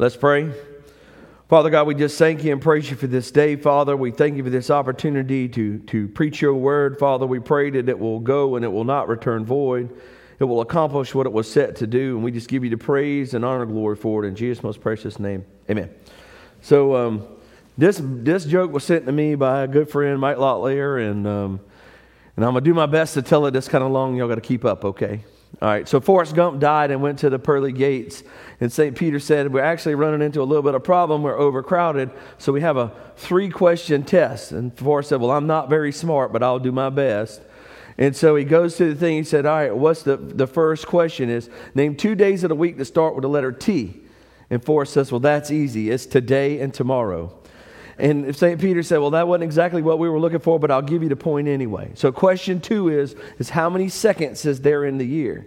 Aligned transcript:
Let's 0.00 0.16
pray. 0.16 0.50
Father 1.50 1.68
God, 1.68 1.86
we 1.86 1.94
just 1.94 2.16
thank 2.16 2.42
you 2.42 2.54
and 2.54 2.62
praise 2.62 2.88
you 2.88 2.96
for 2.96 3.06
this 3.06 3.30
day, 3.30 3.56
Father. 3.56 3.94
We 3.94 4.10
thank 4.10 4.38
you 4.38 4.42
for 4.42 4.48
this 4.48 4.70
opportunity 4.70 5.46
to, 5.50 5.78
to 5.78 6.08
preach 6.08 6.40
your 6.40 6.54
word, 6.54 6.98
Father. 6.98 7.26
We 7.26 7.38
pray 7.38 7.68
that 7.68 7.86
it 7.86 7.98
will 7.98 8.18
go 8.18 8.56
and 8.56 8.64
it 8.64 8.68
will 8.68 8.84
not 8.84 9.08
return 9.08 9.44
void. 9.44 9.94
It 10.38 10.44
will 10.44 10.62
accomplish 10.62 11.14
what 11.14 11.26
it 11.26 11.34
was 11.34 11.52
set 11.52 11.76
to 11.76 11.86
do. 11.86 12.14
And 12.14 12.24
we 12.24 12.30
just 12.30 12.48
give 12.48 12.64
you 12.64 12.70
the 12.70 12.78
praise 12.78 13.34
and 13.34 13.44
honor 13.44 13.64
and 13.64 13.72
glory 13.72 13.94
for 13.94 14.24
it 14.24 14.28
in 14.28 14.36
Jesus' 14.36 14.64
most 14.64 14.80
precious 14.80 15.20
name. 15.20 15.44
Amen. 15.68 15.90
So, 16.62 16.96
um, 16.96 17.26
this, 17.76 18.00
this 18.02 18.46
joke 18.46 18.72
was 18.72 18.84
sent 18.84 19.04
to 19.04 19.12
me 19.12 19.34
by 19.34 19.64
a 19.64 19.68
good 19.68 19.90
friend, 19.90 20.18
Mike 20.18 20.38
Lotley, 20.38 21.10
and, 21.10 21.26
um, 21.26 21.60
and 22.36 22.44
I'm 22.46 22.52
going 22.52 22.64
to 22.64 22.70
do 22.70 22.72
my 22.72 22.86
best 22.86 23.12
to 23.14 23.22
tell 23.22 23.44
it 23.44 23.50
this 23.50 23.68
kind 23.68 23.84
of 23.84 23.90
long. 23.90 24.16
Y'all 24.16 24.28
got 24.28 24.36
to 24.36 24.40
keep 24.40 24.64
up, 24.64 24.82
okay? 24.82 25.24
All 25.62 25.68
right, 25.68 25.86
so 25.86 26.00
Forrest 26.00 26.34
Gump 26.34 26.58
died 26.58 26.90
and 26.90 27.02
went 27.02 27.18
to 27.18 27.28
the 27.28 27.38
pearly 27.38 27.72
gates. 27.72 28.22
And 28.60 28.72
St. 28.72 28.96
Peter 28.96 29.20
said, 29.20 29.52
We're 29.52 29.62
actually 29.62 29.94
running 29.94 30.22
into 30.22 30.40
a 30.40 30.44
little 30.44 30.62
bit 30.62 30.74
of 30.74 30.82
problem. 30.82 31.22
We're 31.22 31.38
overcrowded. 31.38 32.10
So 32.38 32.50
we 32.50 32.62
have 32.62 32.78
a 32.78 32.92
three 33.16 33.50
question 33.50 34.02
test. 34.02 34.52
And 34.52 34.76
Forrest 34.76 35.10
said, 35.10 35.20
Well, 35.20 35.30
I'm 35.30 35.46
not 35.46 35.68
very 35.68 35.92
smart, 35.92 36.32
but 36.32 36.42
I'll 36.42 36.58
do 36.58 36.72
my 36.72 36.88
best. 36.88 37.42
And 37.98 38.16
so 38.16 38.36
he 38.36 38.44
goes 38.44 38.76
to 38.76 38.94
the 38.94 38.98
thing. 38.98 39.16
He 39.16 39.24
said, 39.24 39.44
All 39.44 39.56
right, 39.56 39.76
what's 39.76 40.02
the, 40.02 40.16
the 40.16 40.46
first 40.46 40.86
question 40.86 41.28
is 41.28 41.50
name 41.74 41.94
two 41.94 42.14
days 42.14 42.42
of 42.42 42.48
the 42.48 42.56
week 42.56 42.78
that 42.78 42.86
start 42.86 43.14
with 43.14 43.22
the 43.22 43.28
letter 43.28 43.52
T. 43.52 44.00
And 44.48 44.64
Forrest 44.64 44.94
says, 44.94 45.12
Well, 45.12 45.20
that's 45.20 45.50
easy. 45.50 45.90
It's 45.90 46.06
today 46.06 46.60
and 46.60 46.72
tomorrow. 46.72 47.36
And 48.00 48.34
St. 48.34 48.58
Peter 48.60 48.82
said, 48.82 48.98
Well, 48.98 49.10
that 49.10 49.28
wasn't 49.28 49.44
exactly 49.44 49.82
what 49.82 49.98
we 49.98 50.08
were 50.08 50.18
looking 50.18 50.38
for, 50.38 50.58
but 50.58 50.70
I'll 50.70 50.82
give 50.82 51.02
you 51.02 51.08
the 51.08 51.16
point 51.16 51.48
anyway. 51.48 51.92
So, 51.94 52.10
question 52.10 52.60
two 52.60 52.88
is, 52.88 53.14
is 53.38 53.50
how 53.50 53.68
many 53.68 53.88
seconds 53.88 54.46
is 54.46 54.62
there 54.62 54.84
in 54.84 54.98
the 54.98 55.06
year? 55.06 55.46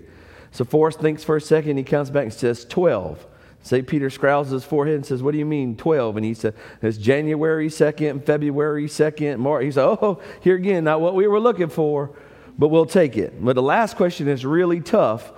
So, 0.54 0.64
Forrest 0.64 1.00
thinks 1.00 1.24
for 1.24 1.36
a 1.36 1.42
second. 1.42 1.78
He 1.78 1.84
comes 1.84 2.10
back 2.10 2.24
and 2.24 2.34
says, 2.34 2.64
12. 2.64 3.26
St. 3.64 3.88
Peter 3.88 4.10
scowls 4.10 4.50
his 4.50 4.64
forehead 4.64 4.96
and 4.96 5.06
says, 5.06 5.24
What 5.24 5.32
do 5.32 5.38
you 5.40 5.46
mean 5.46 5.76
12? 5.76 6.18
And 6.18 6.26
he 6.26 6.34
said, 6.34 6.54
It's 6.82 6.98
January 6.98 7.70
2nd, 7.70 8.26
February 8.26 8.88
2nd, 8.88 9.40
March. 9.40 9.64
He 9.64 9.72
said, 9.72 9.86
Oh, 9.86 10.22
here 10.42 10.56
again, 10.56 10.84
not 10.84 11.02
what 11.02 11.16
we 11.16 11.26
were 11.28 11.40
looking 11.40 11.70
for, 11.70 12.12
but 12.58 12.68
we'll 12.68 12.86
take 12.86 13.18
it. 13.18 13.44
But 13.44 13.56
the 13.56 13.64
last 13.64 13.96
question 13.96 14.28
is 14.28 14.46
really 14.46 14.80
tough. 14.80 15.32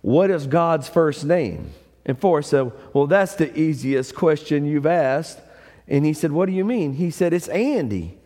What 0.00 0.30
is 0.30 0.46
God's 0.46 0.88
first 0.88 1.24
name? 1.24 1.72
And 2.06 2.18
Forrest 2.18 2.50
said, 2.50 2.72
Well, 2.94 3.08
that's 3.08 3.34
the 3.34 3.54
easiest 3.58 4.14
question 4.14 4.64
you've 4.64 4.86
asked. 4.86 5.40
And 5.88 6.06
he 6.06 6.14
said, 6.14 6.32
What 6.32 6.46
do 6.46 6.52
you 6.52 6.64
mean? 6.64 6.94
He 6.94 7.10
said, 7.10 7.32
It's 7.34 7.48
Andy. 7.48 8.16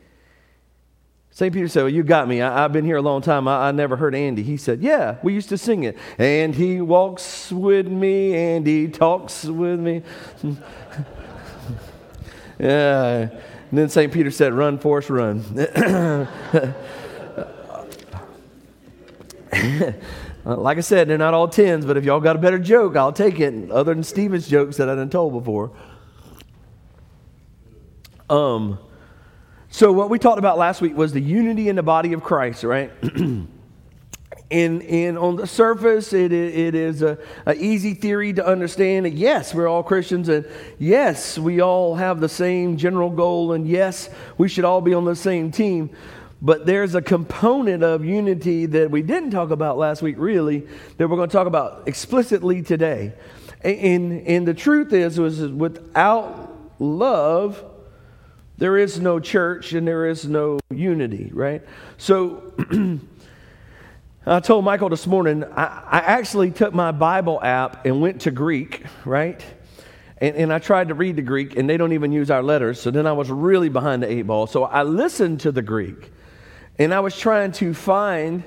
St. 1.32 1.54
Peter 1.54 1.68
said, 1.68 1.82
Well, 1.82 1.92
you 1.92 2.02
got 2.02 2.26
me. 2.28 2.42
I, 2.42 2.62
have 2.62 2.72
been 2.72 2.84
here 2.84 2.96
a 2.96 3.02
long 3.02 3.22
time. 3.22 3.46
I, 3.46 3.68
I, 3.68 3.72
never 3.72 3.96
heard 3.96 4.14
Andy. 4.14 4.42
He 4.42 4.56
said, 4.56 4.82
Yeah, 4.82 5.16
we 5.22 5.32
used 5.32 5.48
to 5.50 5.58
sing 5.58 5.84
it. 5.84 5.96
And 6.18 6.54
he 6.54 6.80
walks 6.80 7.52
with 7.52 7.86
me, 7.86 8.34
and 8.34 8.66
he 8.66 8.88
talks 8.88 9.44
with 9.44 9.78
me. 9.78 10.02
yeah. 12.58 13.28
And 13.70 13.78
then 13.78 13.88
St. 13.88 14.12
Peter 14.12 14.30
said, 14.30 14.52
Run, 14.52 14.78
Forrest, 14.78 15.10
run. 15.10 15.44
like 20.44 20.78
I 20.78 20.80
said, 20.80 21.08
they're 21.08 21.18
not 21.18 21.34
all 21.34 21.48
tens, 21.48 21.86
but 21.86 21.96
if 21.96 22.04
y'all 22.04 22.20
got 22.20 22.34
a 22.34 22.40
better 22.40 22.58
joke, 22.58 22.96
I'll 22.96 23.12
take 23.12 23.38
it, 23.38 23.70
other 23.70 23.94
than 23.94 24.02
Stephen's 24.02 24.48
jokes 24.48 24.76
that 24.78 24.88
I 24.88 24.96
done 24.96 25.10
told 25.10 25.32
before. 25.32 25.70
Um, 28.28 28.78
so 29.80 29.90
what 29.92 30.10
we 30.10 30.18
talked 30.18 30.38
about 30.38 30.58
last 30.58 30.82
week 30.82 30.94
was 30.94 31.14
the 31.14 31.22
unity 31.22 31.70
in 31.70 31.76
the 31.76 31.82
body 31.82 32.12
of 32.12 32.22
Christ, 32.22 32.64
right? 32.64 32.92
and, 33.02 33.48
and 34.50 35.16
on 35.16 35.36
the 35.36 35.46
surface, 35.46 36.12
it, 36.12 36.32
it 36.32 36.74
is 36.74 37.00
a, 37.00 37.16
easy 37.56 37.94
theory 37.94 38.34
to 38.34 38.46
understand. 38.46 39.10
Yes, 39.14 39.54
we're 39.54 39.66
all 39.66 39.82
Christians, 39.82 40.28
and 40.28 40.46
yes, 40.78 41.38
we 41.38 41.62
all 41.62 41.94
have 41.94 42.20
the 42.20 42.28
same 42.28 42.76
general 42.76 43.08
goal, 43.08 43.54
and 43.54 43.66
yes, 43.66 44.10
we 44.36 44.50
should 44.50 44.66
all 44.66 44.82
be 44.82 44.92
on 44.92 45.06
the 45.06 45.16
same 45.16 45.50
team. 45.50 45.88
But 46.42 46.66
there's 46.66 46.94
a 46.94 47.00
component 47.00 47.82
of 47.82 48.04
unity 48.04 48.66
that 48.66 48.90
we 48.90 49.00
didn't 49.00 49.30
talk 49.30 49.48
about 49.48 49.78
last 49.78 50.02
week, 50.02 50.16
really, 50.18 50.58
that 50.98 51.08
we're 51.08 51.16
going 51.16 51.30
to 51.30 51.34
talk 51.34 51.46
about 51.46 51.88
explicitly 51.88 52.60
today. 52.60 53.14
And, 53.62 54.26
and 54.26 54.46
the 54.46 54.52
truth 54.52 54.92
is, 54.92 55.18
was 55.18 55.40
without 55.40 56.54
love, 56.78 57.64
there 58.60 58.76
is 58.76 59.00
no 59.00 59.18
church 59.18 59.72
and 59.72 59.88
there 59.88 60.06
is 60.06 60.28
no 60.28 60.60
unity, 60.70 61.30
right? 61.32 61.62
So 61.96 62.52
I 64.26 64.40
told 64.40 64.66
Michael 64.66 64.90
this 64.90 65.06
morning, 65.06 65.44
I, 65.44 65.64
I, 65.64 65.98
actually 66.00 66.50
took 66.50 66.74
my 66.74 66.92
Bible 66.92 67.42
app 67.42 67.86
and 67.86 68.02
went 68.02 68.20
to 68.22 68.30
Greek, 68.30 68.84
right? 69.06 69.42
And, 70.18 70.36
and 70.36 70.52
I 70.52 70.58
tried 70.58 70.88
to 70.88 70.94
read 70.94 71.16
the 71.16 71.22
Greek, 71.22 71.56
and 71.56 71.70
they 71.70 71.78
don't 71.78 71.94
even 71.94 72.12
use 72.12 72.30
our 72.30 72.42
letters. 72.42 72.78
So 72.78 72.90
then 72.90 73.06
I 73.06 73.12
was 73.12 73.30
really 73.30 73.70
behind 73.70 74.02
the 74.02 74.12
eight 74.12 74.26
ball. 74.26 74.46
So 74.46 74.64
I 74.64 74.82
listened 74.82 75.40
to 75.40 75.52
the 75.52 75.62
Greek, 75.62 76.12
and 76.78 76.92
I 76.92 77.00
was 77.00 77.18
trying 77.18 77.52
to 77.52 77.72
find 77.72 78.44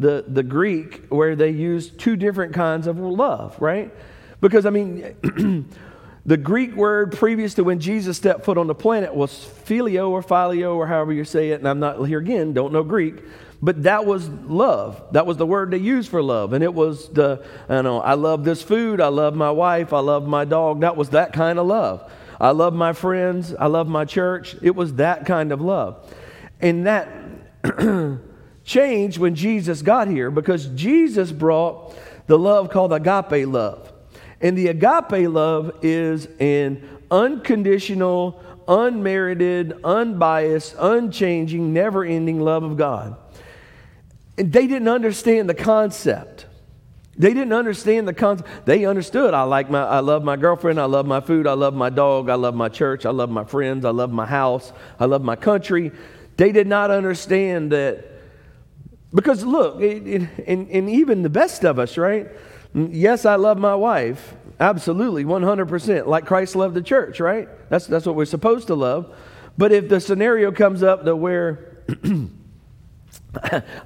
the, 0.00 0.24
the 0.26 0.42
Greek 0.42 1.06
where 1.10 1.36
they 1.36 1.50
use 1.50 1.90
two 1.90 2.16
different 2.16 2.54
kinds 2.54 2.88
of 2.88 2.98
love, 2.98 3.54
right? 3.60 3.94
Because, 4.40 4.66
I 4.66 4.70
mean, 4.70 5.70
The 6.26 6.38
Greek 6.38 6.74
word 6.74 7.12
previous 7.12 7.52
to 7.54 7.64
when 7.64 7.80
Jesus 7.80 8.16
stepped 8.16 8.44
foot 8.44 8.56
on 8.56 8.66
the 8.66 8.74
planet 8.74 9.14
was 9.14 9.30
phileo 9.30 10.08
or 10.08 10.22
phileo 10.22 10.74
or 10.74 10.86
however 10.86 11.12
you 11.12 11.24
say 11.24 11.50
it. 11.50 11.60
And 11.60 11.68
I'm 11.68 11.80
not 11.80 12.02
here 12.04 12.18
again, 12.18 12.54
don't 12.54 12.72
know 12.72 12.82
Greek. 12.82 13.16
But 13.60 13.82
that 13.84 14.06
was 14.06 14.28
love. 14.28 15.02
That 15.12 15.26
was 15.26 15.36
the 15.36 15.46
word 15.46 15.70
they 15.70 15.78
used 15.78 16.10
for 16.10 16.22
love. 16.22 16.52
And 16.52 16.64
it 16.64 16.72
was 16.72 17.08
the, 17.10 17.44
I 17.68 17.82
know, 17.82 18.00
I 18.00 18.14
love 18.14 18.44
this 18.44 18.62
food. 18.62 19.00
I 19.00 19.08
love 19.08 19.34
my 19.34 19.50
wife. 19.50 19.92
I 19.92 20.00
love 20.00 20.26
my 20.26 20.44
dog. 20.44 20.80
That 20.80 20.96
was 20.96 21.10
that 21.10 21.32
kind 21.32 21.58
of 21.58 21.66
love. 21.66 22.10
I 22.40 22.50
love 22.50 22.74
my 22.74 22.92
friends. 22.92 23.54
I 23.54 23.66
love 23.66 23.88
my 23.88 24.04
church. 24.04 24.56
It 24.60 24.74
was 24.74 24.94
that 24.94 25.24
kind 25.26 25.52
of 25.52 25.60
love. 25.60 26.14
And 26.60 26.86
that 26.86 27.08
changed 28.64 29.18
when 29.18 29.34
Jesus 29.34 29.82
got 29.82 30.08
here 30.08 30.30
because 30.30 30.66
Jesus 30.68 31.32
brought 31.32 31.94
the 32.26 32.38
love 32.38 32.70
called 32.70 32.92
agape 32.92 33.46
love. 33.46 33.93
And 34.40 34.56
the 34.56 34.68
agape 34.68 35.28
love 35.28 35.72
is 35.82 36.26
an 36.40 36.88
unconditional, 37.10 38.42
unmerited, 38.66 39.74
unbiased, 39.84 40.74
unchanging, 40.78 41.72
never 41.72 42.04
ending 42.04 42.40
love 42.40 42.62
of 42.62 42.76
God. 42.76 43.16
And 44.36 44.52
they 44.52 44.66
didn't 44.66 44.88
understand 44.88 45.48
the 45.48 45.54
concept. 45.54 46.46
They 47.16 47.32
didn't 47.32 47.52
understand 47.52 48.08
the 48.08 48.14
concept. 48.14 48.66
They 48.66 48.84
understood 48.84 49.34
I 49.34 49.42
like 49.42 49.70
my 49.70 49.84
I 49.84 50.00
love 50.00 50.24
my 50.24 50.36
girlfriend, 50.36 50.80
I 50.80 50.86
love 50.86 51.06
my 51.06 51.20
food, 51.20 51.46
I 51.46 51.52
love 51.52 51.74
my 51.74 51.90
dog, 51.90 52.28
I 52.28 52.34
love 52.34 52.56
my 52.56 52.68
church, 52.68 53.06
I 53.06 53.10
love 53.10 53.30
my 53.30 53.44
friends, 53.44 53.84
I 53.84 53.90
love 53.90 54.10
my 54.10 54.26
house, 54.26 54.72
I 54.98 55.04
love 55.04 55.22
my 55.22 55.36
country. 55.36 55.92
They 56.36 56.50
did 56.50 56.66
not 56.66 56.90
understand 56.90 57.70
that 57.70 58.04
because 59.14 59.44
look, 59.44 59.80
it, 59.80 60.06
it, 60.08 60.28
and, 60.48 60.68
and 60.68 60.90
even 60.90 61.22
the 61.22 61.30
best 61.30 61.64
of 61.64 61.78
us, 61.78 61.96
right? 61.96 62.28
Yes, 62.74 63.24
I 63.24 63.36
love 63.36 63.58
my 63.58 63.74
wife. 63.74 64.34
Absolutely, 64.58 65.24
100%. 65.24 66.06
Like 66.06 66.26
Christ 66.26 66.56
loved 66.56 66.74
the 66.74 66.82
church, 66.82 67.20
right? 67.20 67.48
That's, 67.70 67.86
that's 67.86 68.04
what 68.04 68.16
we're 68.16 68.24
supposed 68.24 68.66
to 68.66 68.74
love. 68.74 69.14
But 69.56 69.72
if 69.72 69.88
the 69.88 70.00
scenario 70.00 70.50
comes 70.50 70.82
up 70.82 71.04
to 71.04 71.14
where 71.14 71.84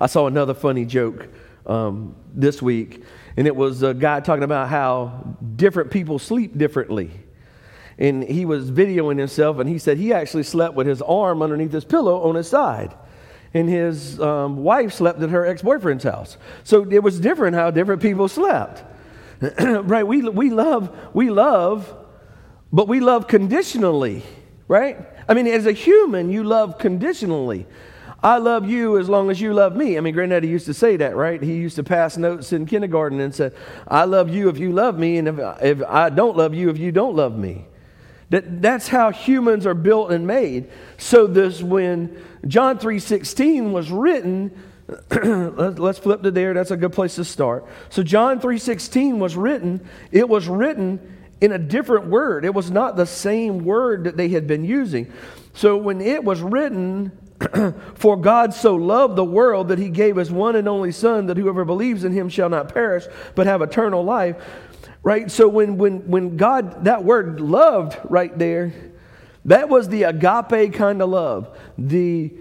I 0.01 0.07
saw 0.07 0.27
another 0.27 0.55
funny 0.55 0.87
joke 0.87 1.29
um, 1.67 2.17
this 2.33 2.63
week, 2.63 3.05
and 3.37 3.47
it 3.47 3.55
was 3.55 3.83
a 3.83 3.93
guy 3.93 4.21
talking 4.21 4.43
about 4.45 4.69
how 4.69 5.37
different 5.57 5.91
people 5.91 6.19
sleep 6.19 6.57
differently. 6.57 7.11
And 7.99 8.23
he 8.23 8.47
was 8.47 8.71
videoing 8.71 9.19
himself, 9.19 9.59
and 9.59 9.69
he 9.69 9.79
said 9.79 9.99
he 9.99 10.15
actually 10.15 10.45
slept 10.45 10.75
with 10.75 10.87
his 10.87 11.03
arm 11.03 11.43
underneath 11.43 11.73
his 11.73 11.85
pillow 11.85 12.23
on 12.29 12.37
his 12.37 12.49
side 12.49 12.95
and 13.55 13.69
his 13.69 14.21
um, 14.21 14.63
wife 14.63 14.93
slept 14.93 15.23
at 15.23 15.31
her 15.31 15.47
ex 15.47 15.63
boyfriend's 15.63 16.05
house. 16.05 16.37
So 16.65 16.89
it 16.91 17.03
was 17.03 17.19
different 17.19 17.57
how 17.57 17.71
different 17.71 18.03
people 18.03 18.29
slept. 18.29 18.85
right? 19.61 20.07
We, 20.07 20.23
we 20.23 20.51
love, 20.51 20.97
we 21.15 21.31
love, 21.31 21.95
but 22.73 22.89
we 22.89 23.01
love 23.01 23.29
conditionally, 23.29 24.23
right? 24.67 24.99
I 25.29 25.35
mean, 25.35 25.47
as 25.47 25.67
a 25.67 25.73
human, 25.73 26.31
you 26.31 26.45
love 26.45 26.79
conditionally. 26.79 27.67
I 28.23 28.39
love 28.39 28.69
you 28.69 28.99
as 28.99 29.09
long 29.09 29.31
as 29.31 29.41
you 29.41 29.55
love 29.55 29.77
me. 29.77 29.97
I 29.97 30.01
mean, 30.01 30.13
Granddaddy 30.13 30.49
used 30.49 30.67
to 30.67 30.75
say 30.75 30.97
that, 30.97 31.15
right? 31.15 31.41
He 31.41 31.55
used 31.55 31.77
to 31.77 31.85
pass 31.85 32.17
notes 32.17 32.53
in 32.53 32.67
kindergarten 32.67 33.21
and 33.21 33.33
said, 33.33 33.55
I 33.87 34.05
love 34.05 34.29
you 34.29 34.49
if 34.49 34.59
you 34.59 34.73
love 34.73 34.99
me, 34.99 35.19
and 35.19 35.29
if, 35.29 35.39
if 35.63 35.83
I 35.87 36.11
don't 36.11 36.37
love 36.37 36.53
you 36.53 36.69
if 36.69 36.79
you 36.79 36.91
don't 36.91 37.15
love 37.15 37.39
me. 37.39 37.67
That, 38.31 38.61
that's 38.61 38.89
how 38.89 39.13
humans 39.13 39.67
are 39.67 39.75
built 39.75 40.11
and 40.11 40.27
made. 40.27 40.69
So 40.99 41.27
this 41.27 41.63
when 41.63 42.23
John 42.47 42.79
3:16 42.79 43.73
was 43.73 43.91
written, 43.91 44.51
let's 45.11 45.99
flip 45.99 46.23
to 46.23 46.31
there. 46.31 46.55
That's 46.55 46.71
a 46.71 46.77
good 46.77 46.93
place 46.93 47.17
to 47.17 47.25
start. 47.25 47.67
So 47.91 48.03
John 48.03 48.41
3:16 48.41 49.19
was 49.19 49.37
written, 49.37 49.87
it 50.13 50.29
was 50.29 50.49
written 50.49 51.17
in 51.41 51.53
a 51.53 51.59
different 51.59 52.07
word. 52.07 52.45
It 52.45 52.55
was 52.55 52.71
not 52.71 52.97
the 52.97 53.07
same 53.07 53.65
word 53.65 54.05
that 54.05 54.17
they 54.17 54.29
had 54.29 54.47
been 54.47 54.65
using. 54.65 55.13
So 55.55 55.77
when 55.77 56.01
it 56.01 56.25
was 56.25 56.41
written, 56.41 57.13
for 57.95 58.17
God 58.17 58.53
so 58.55 58.75
loved 58.75 59.17
the 59.17 59.25
world 59.25 59.69
that 59.69 59.79
he 59.79 59.91
gave 59.91 60.17
his 60.17 60.31
one 60.31 60.57
and 60.57 60.69
only 60.69 60.91
son 60.91 61.27
that 61.27 61.37
whoever 61.37 61.65
believes 61.65 62.05
in 62.05 62.13
him 62.13 62.29
shall 62.29 62.49
not 62.49 62.73
perish 62.75 63.05
but 63.35 63.47
have 63.47 63.63
eternal 63.63 64.03
life. 64.03 64.37
Right? 65.03 65.31
So 65.31 65.49
when, 65.49 65.79
when, 65.79 66.09
when 66.09 66.37
God, 66.37 66.85
that 66.85 67.05
word 67.05 67.41
loved 67.41 67.99
right 68.05 68.37
there, 68.37 68.73
that 69.49 69.71
was 69.71 69.89
the 69.89 70.03
agape 70.05 70.75
kind 70.75 71.01
of 71.01 71.09
love. 71.09 71.59
The 71.79 72.35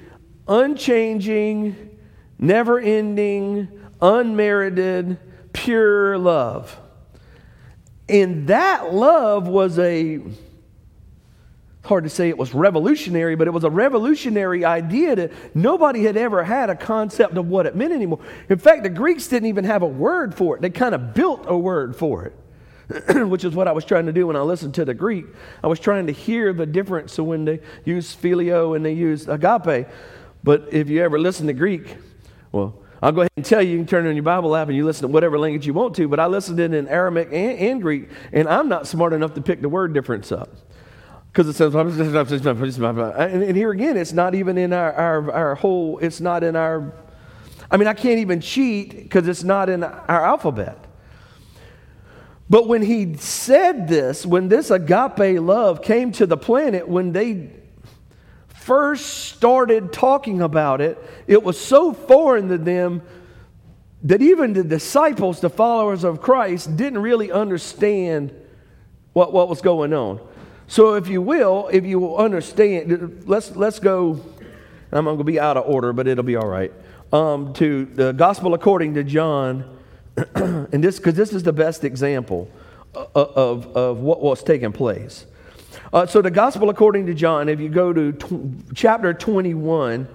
unchanging, 0.45 1.97
never 2.37 2.79
ending, 2.79 3.69
unmerited, 4.01 5.17
pure 5.53 6.17
love. 6.17 6.77
And 8.09 8.47
that 8.47 8.93
love 8.93 9.47
was 9.47 9.79
a, 9.79 10.19
hard 11.83 12.03
to 12.03 12.09
say 12.09 12.27
it 12.27 12.37
was 12.37 12.53
revolutionary, 12.53 13.35
but 13.35 13.47
it 13.47 13.51
was 13.51 13.63
a 13.63 13.69
revolutionary 13.69 14.65
idea 14.65 15.15
that 15.15 15.31
nobody 15.55 16.03
had 16.03 16.17
ever 16.17 16.43
had 16.43 16.69
a 16.69 16.75
concept 16.75 17.37
of 17.37 17.47
what 17.47 17.65
it 17.65 17.73
meant 17.73 17.93
anymore. 17.93 18.19
In 18.49 18.57
fact, 18.57 18.83
the 18.83 18.89
Greeks 18.89 19.27
didn't 19.27 19.47
even 19.47 19.63
have 19.63 19.81
a 19.81 19.87
word 19.87 20.35
for 20.35 20.57
it, 20.57 20.61
they 20.61 20.69
kind 20.69 20.93
of 20.93 21.13
built 21.13 21.45
a 21.47 21.57
word 21.57 21.95
for 21.95 22.25
it. 22.25 22.35
which 23.27 23.43
is 23.43 23.53
what 23.53 23.67
I 23.67 23.71
was 23.71 23.83
trying 23.83 24.05
to 24.05 24.13
do 24.13 24.27
when 24.27 24.35
I 24.35 24.41
listened 24.41 24.73
to 24.75 24.85
the 24.85 24.93
Greek. 24.93 25.25
I 25.63 25.67
was 25.67 25.79
trying 25.79 26.07
to 26.07 26.13
hear 26.13 26.53
the 26.53 26.65
difference. 26.65 27.13
So 27.13 27.23
when 27.23 27.45
they 27.45 27.59
use 27.83 28.15
phileo 28.15 28.75
and 28.75 28.85
they 28.85 28.93
use 28.93 29.27
agape, 29.27 29.87
but 30.43 30.69
if 30.71 30.89
you 30.89 31.03
ever 31.03 31.19
listen 31.19 31.47
to 31.47 31.53
Greek, 31.53 31.97
well, 32.51 32.75
I'll 33.01 33.11
go 33.11 33.21
ahead 33.21 33.31
and 33.35 33.45
tell 33.45 33.61
you, 33.61 33.71
you 33.71 33.77
can 33.77 33.85
turn 33.85 34.07
on 34.07 34.15
your 34.15 34.23
Bible 34.23 34.55
app 34.55 34.69
and 34.69 34.77
you 34.77 34.85
listen 34.85 35.03
to 35.03 35.07
whatever 35.09 35.37
language 35.37 35.67
you 35.67 35.73
want 35.73 35.95
to, 35.97 36.07
but 36.07 36.19
I 36.19 36.27
listened 36.27 36.59
in, 36.59 36.73
in 36.73 36.87
Aramaic 36.87 37.27
and, 37.31 37.59
and 37.59 37.81
Greek, 37.81 38.09
and 38.31 38.47
I'm 38.47 38.69
not 38.69 38.87
smart 38.87 39.13
enough 39.13 39.33
to 39.35 39.41
pick 39.41 39.61
the 39.61 39.69
word 39.69 39.93
difference 39.93 40.31
up. 40.31 40.49
Because 41.31 41.47
it 41.47 41.53
says, 41.53 41.75
and, 41.75 43.43
and 43.43 43.55
here 43.55 43.71
again, 43.71 43.97
it's 43.97 44.13
not 44.13 44.33
even 44.33 44.57
in 44.57 44.73
our, 44.73 44.93
our, 44.93 45.31
our 45.31 45.55
whole, 45.55 45.99
it's 45.99 46.19
not 46.19 46.43
in 46.43 46.55
our, 46.55 46.91
I 47.69 47.77
mean, 47.77 47.87
I 47.87 47.93
can't 47.93 48.19
even 48.19 48.41
cheat 48.41 49.03
because 49.03 49.27
it's 49.27 49.43
not 49.43 49.69
in 49.69 49.83
our 49.83 50.25
alphabet. 50.25 50.86
But 52.49 52.67
when 52.67 52.81
he 52.81 53.15
said 53.17 53.87
this, 53.87 54.25
when 54.25 54.47
this 54.47 54.71
agape 54.71 55.39
love 55.41 55.81
came 55.81 56.11
to 56.13 56.25
the 56.25 56.37
planet, 56.37 56.87
when 56.87 57.11
they 57.11 57.49
first 58.47 59.05
started 59.05 59.91
talking 59.91 60.41
about 60.41 60.79
it, 60.79 60.97
it 61.27 61.43
was 61.43 61.59
so 61.59 61.93
foreign 61.93 62.47
to 62.49 62.57
them 62.57 63.01
that 64.03 64.21
even 64.21 64.53
the 64.53 64.63
disciples, 64.63 65.41
the 65.41 65.49
followers 65.49 66.03
of 66.03 66.21
Christ, 66.21 66.77
didn't 66.77 66.99
really 66.99 67.31
understand 67.31 68.33
what, 69.13 69.33
what 69.33 69.49
was 69.49 69.61
going 69.61 69.93
on. 69.93 70.21
So, 70.67 70.95
if 70.95 71.07
you 71.07 71.21
will, 71.21 71.69
if 71.71 71.85
you 71.85 71.99
will 71.99 72.17
understand, 72.17 73.23
let's, 73.25 73.55
let's 73.55 73.79
go. 73.79 74.21
I'm 74.91 75.05
going 75.05 75.17
to 75.17 75.23
be 75.23 75.39
out 75.39 75.57
of 75.57 75.65
order, 75.65 75.93
but 75.93 76.07
it'll 76.07 76.23
be 76.23 76.35
all 76.35 76.47
right. 76.47 76.73
Um, 77.11 77.53
to 77.53 77.85
the 77.85 78.11
gospel 78.11 78.53
according 78.53 78.93
to 78.95 79.03
John, 79.03 79.76
and 80.35 80.83
this, 80.83 80.97
because 80.97 81.15
this 81.15 81.33
is 81.33 81.43
the 81.43 81.53
best 81.53 81.83
example 81.83 82.49
of, 82.93 83.15
of, 83.15 83.77
of 83.77 83.99
what 83.99 84.21
was 84.21 84.43
taking 84.43 84.71
place. 84.71 85.25
Uh, 85.93 86.05
so, 86.05 86.21
the 86.21 86.31
gospel 86.31 86.69
according 86.69 87.05
to 87.05 87.13
John, 87.13 87.49
if 87.49 87.59
you 87.59 87.69
go 87.69 87.93
to 87.93 88.11
tw- 88.13 88.75
chapter 88.75 89.13
21, 89.13 90.07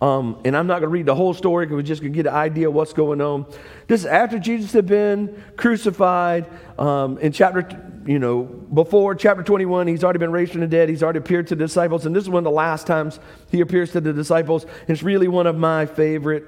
um, 0.00 0.40
and 0.44 0.56
I'm 0.56 0.66
not 0.66 0.80
going 0.80 0.82
to 0.82 0.88
read 0.88 1.06
the 1.06 1.14
whole 1.14 1.32
story 1.32 1.64
because 1.64 1.76
we're 1.76 1.82
just 1.82 2.02
going 2.02 2.12
to 2.12 2.16
get 2.16 2.26
an 2.26 2.34
idea 2.34 2.68
of 2.68 2.74
what's 2.74 2.92
going 2.92 3.20
on. 3.20 3.46
This 3.86 4.00
is 4.00 4.06
after 4.06 4.38
Jesus 4.38 4.72
had 4.72 4.86
been 4.86 5.40
crucified. 5.56 6.50
Um, 6.76 7.18
in 7.18 7.30
chapter, 7.30 7.68
you 8.04 8.18
know, 8.18 8.42
before 8.42 9.14
chapter 9.14 9.44
21, 9.44 9.86
he's 9.86 10.02
already 10.02 10.18
been 10.18 10.32
raised 10.32 10.52
from 10.52 10.62
the 10.62 10.66
dead. 10.66 10.88
He's 10.88 11.04
already 11.04 11.20
appeared 11.20 11.46
to 11.48 11.54
the 11.54 11.66
disciples. 11.66 12.04
And 12.04 12.16
this 12.16 12.24
is 12.24 12.30
one 12.30 12.40
of 12.40 12.44
the 12.44 12.50
last 12.50 12.84
times 12.86 13.20
he 13.52 13.60
appears 13.60 13.92
to 13.92 14.00
the 14.00 14.12
disciples. 14.12 14.66
It's 14.88 15.04
really 15.04 15.28
one 15.28 15.46
of 15.46 15.56
my 15.56 15.86
favorite 15.86 16.46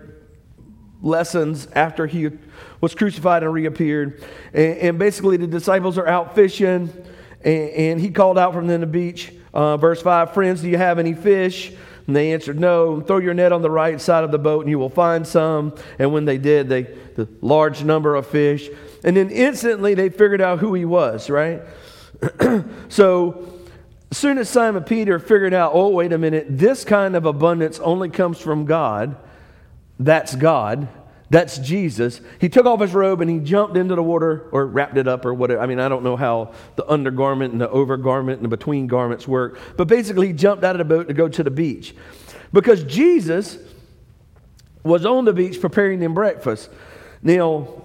lessons 1.01 1.69
after 1.75 2.09
he 2.09 2.31
was 2.85 2.95
crucified 2.95 3.43
and 3.43 3.51
reappeared. 3.51 4.23
And, 4.53 4.77
and 4.77 4.99
basically, 4.99 5.39
the 5.39 5.47
disciples 5.47 5.97
are 5.97 6.07
out 6.07 6.35
fishing. 6.35 6.93
And, 7.41 7.71
and 7.71 8.01
he 8.01 8.11
called 8.11 8.37
out 8.37 8.53
from 8.53 8.67
them 8.67 8.83
the 8.83 8.87
beach. 8.87 9.33
Uh, 9.55 9.79
verse 9.79 10.03
5 10.03 10.35
Friends, 10.35 10.61
do 10.61 10.69
you 10.69 10.77
have 10.77 10.99
any 10.99 11.15
fish? 11.15 11.73
And 12.07 12.15
they 12.15 12.35
answered, 12.35 12.61
No, 12.61 13.01
throw 13.01 13.17
your 13.19 13.33
net 13.33 13.53
on 13.53 13.63
the 13.63 13.71
right 13.71 13.99
side 13.99 14.23
of 14.23 14.31
the 14.33 14.39
boat 14.39 14.61
and 14.61 14.71
you 14.71 14.79
will 14.79 14.91
find 14.91 15.27
some. 15.27 15.75
And 15.99 16.13
when 16.13 16.27
they 16.27 16.37
did, 16.37 16.69
they 16.69 16.83
the 16.83 17.27
large 17.41 17.83
number 17.83 18.15
of 18.17 18.27
fish. 18.27 18.69
And 19.03 19.17
then 19.17 19.31
instantly 19.31 19.95
they 19.95 20.11
figured 20.11 20.43
out 20.43 20.59
who 20.59 20.75
he 20.75 20.85
was, 20.85 21.31
right? 21.31 21.63
so 22.91 23.63
as 24.11 24.19
soon 24.19 24.37
as 24.37 24.51
Simon 24.51 24.85
Peter 24.85 25.19
figured 25.19 25.55
out, 25.55 25.73
oh, 25.75 25.89
wait 25.89 26.13
a 26.13 26.19
minute, 26.19 26.47
this 26.51 26.85
kind 26.85 27.17
of 27.17 27.25
abundance 27.25 27.79
only 27.79 28.11
comes 28.11 28.39
from 28.39 28.67
God, 28.67 29.17
that's 29.99 30.35
God. 30.35 30.89
That's 31.31 31.59
Jesus. 31.59 32.21
He 32.39 32.49
took 32.49 32.67
off 32.67 32.81
his 32.81 32.93
robe 32.93 33.21
and 33.21 33.31
he 33.31 33.39
jumped 33.39 33.77
into 33.77 33.95
the 33.95 34.03
water 34.03 34.49
or 34.53 34.67
wrapped 34.67 34.97
it 34.99 35.09
up 35.09 35.25
or 35.25 35.33
whatever. 35.33 35.61
I 35.61 35.67
mean, 35.67 35.81
I 35.81 35.89
don't 35.89 36.05
know 36.05 36.17
how 36.17 36.53
the 36.77 36.89
undergarment 36.91 37.53
and 37.53 37.61
the 37.61 37.69
overgarment 37.69 38.35
and 38.35 38.45
the 38.45 38.49
between 38.49 38.87
garments 38.87 39.27
work, 39.27 39.59
but 39.77 39.89
basically 39.89 40.29
he 40.29 40.33
jumped 40.33 40.65
out 40.65 40.79
of 40.79 40.79
the 40.79 40.85
boat 40.85 41.09
to 41.09 41.15
go 41.15 41.29
to 41.29 41.43
the 41.43 41.51
beach 41.51 41.95
because 42.53 42.85
Jesus 42.85 43.59
was 44.83 45.07
on 45.07 45.25
the 45.25 45.33
beach 45.33 45.61
preparing 45.61 45.99
them 45.99 46.13
breakfast. 46.13 46.69
Now, 47.23 47.83